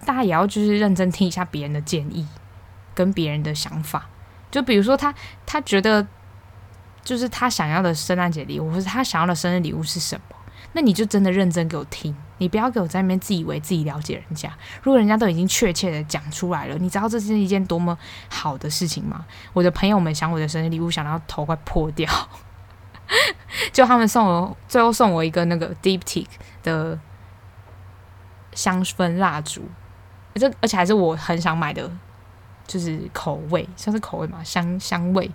[0.05, 2.27] 大家也要就是认真听一下别人的建议
[2.95, 4.07] 跟别人的想法。
[4.49, 5.13] 就比如说他
[5.45, 6.07] 他觉得。
[7.05, 10.35] 就是他想要的圣诞节礼物，或是他想要的生日礼物是什么？
[10.73, 14.51] 那你就真的认真给我听，你不要给我在那边自以为自己了解人家。
[14.83, 17.97] 如果人家都已经确切的讲出来了，你知道这是一件多么
[18.27, 19.25] 好的事情吗？
[19.53, 22.11] 我的朋友们想我的生日礼物，想到头快破掉，
[23.71, 26.25] 就他们送我，最后送我一个那个 Diptyque
[26.61, 26.99] 的
[28.53, 29.61] 香氛蜡烛，
[30.33, 31.89] 这而且还是我很想买的，
[32.67, 35.31] 就是口味，像是口味嘛，香香味。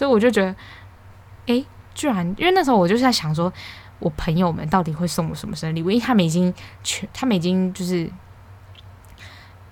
[0.00, 0.56] 所以我就觉得，
[1.46, 3.52] 哎，居然，因为那时候我就是在想说，
[3.98, 5.90] 我朋友们到底会送我什么生日礼物？
[5.90, 8.10] 因为他们已经全，他们已经就是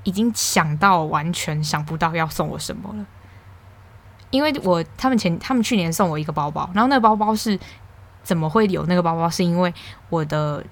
[0.03, 3.07] 已经想到完全想不到要送我什么了。
[4.29, 7.59] 因为我他们前他们去年送我一个包包，然后那个包包是
[8.23, 9.31] 怎么会有那个包包？
[9.31, 9.73] 是因为
[10.11, 10.63] 我的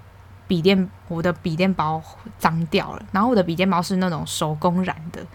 [0.47, 2.03] 笔电我的笔电包
[2.37, 5.27] 脏掉了，然后我的笔电包是那种手工染的，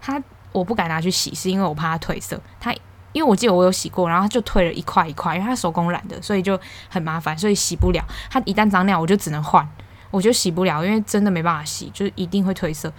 [0.00, 0.22] 它
[0.52, 2.74] 我不敢拿去洗，是因为我怕它褪色，它。
[3.12, 6.58] 因为我记得我有洗过，然后它就退了一块一块，因为它手工染的，所以就
[6.90, 8.04] 很麻烦，所以洗不了。
[8.30, 9.66] 它一旦脏掉，我就只能换，
[10.10, 12.92] 我就洗不了，因为真的没办法洗，就是一定会褪色。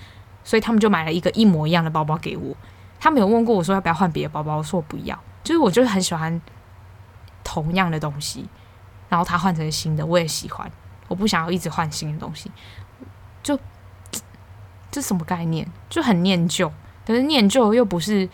[0.43, 2.55] 所以他们就买了一个一模一样的包包给我。
[2.99, 6.41] 他们有问过我说要不要换别的包包，我说我不要，就是我就是很喜欢
[7.43, 8.47] 同样的东西，
[9.09, 10.71] 然后他换成新的我也喜欢，
[11.07, 12.51] 我不想要一直换新的东西，
[13.43, 13.59] 就
[14.89, 15.69] 这什么概念？
[15.89, 16.71] 就很念旧，
[17.05, 18.27] 可是念旧又不是。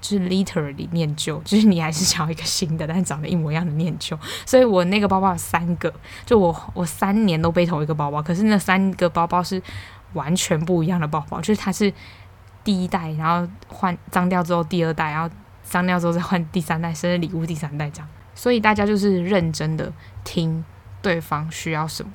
[0.00, 4.18] 就是 literally 念旧， 就是你还是想要一个新的，但是长得一模一样的念旧。
[4.46, 5.92] 所以我那个包包有三个，
[6.24, 9.60] 就我我三年都背同一个包包，可是那三个包包是
[10.12, 11.92] 完全不一样的包包，就是它是
[12.62, 18.08] 第一代，然后换脏掉之后第二代，然后脏掉之后再换第三代，生日礼物第三代这样。
[18.34, 19.92] 所以大家就是认真的
[20.22, 20.64] 听
[21.02, 22.10] 对方需要什么，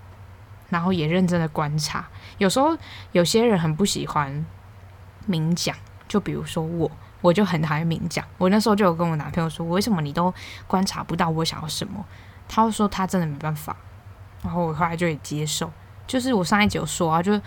[0.69, 2.07] 然后也认真的观察。
[2.37, 2.77] 有时候
[3.11, 4.45] 有些人很不喜欢
[5.25, 5.75] 明讲，
[6.07, 6.89] 就比如说我。
[7.23, 10.31] 我就很讨厌明讲，我那时候就有跟我男朋友说，为什么你都
[10.67, 12.05] 观察不到我想要什么？
[12.49, 13.75] 他会说他真的没办法，
[14.43, 15.71] 然后我后来就也接受，
[16.05, 17.39] 就是我上一集有说啊，就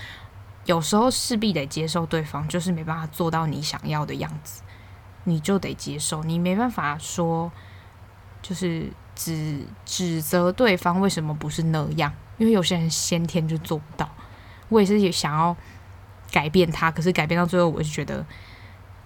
[0.64, 4.62] 有时候势必得接受对方就是没办法做到你想要的样子，
[5.24, 7.53] 你就得接受，你没办法说
[8.41, 14.09] 就是指指责对方为什么不是那样，因为有些人先天就做不到。
[14.70, 15.55] 我也是也想要
[16.33, 18.24] 改变他，可是改变到最后，我就觉得。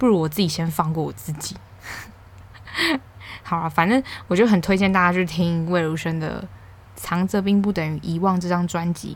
[0.00, 1.54] 不如我自己先放过我自己。
[3.44, 6.40] 好啊，反正我就很推荐大家去听魏如萱的
[6.96, 9.14] 《藏着并不等于遗忘》这张专辑，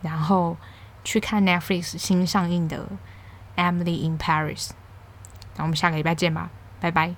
[0.00, 0.56] 然后
[1.04, 2.88] 去看 Netflix 新上映的
[3.60, 4.68] 《Emily in Paris》。
[5.56, 6.48] 那我们下个礼拜见吧，
[6.80, 7.14] 拜拜。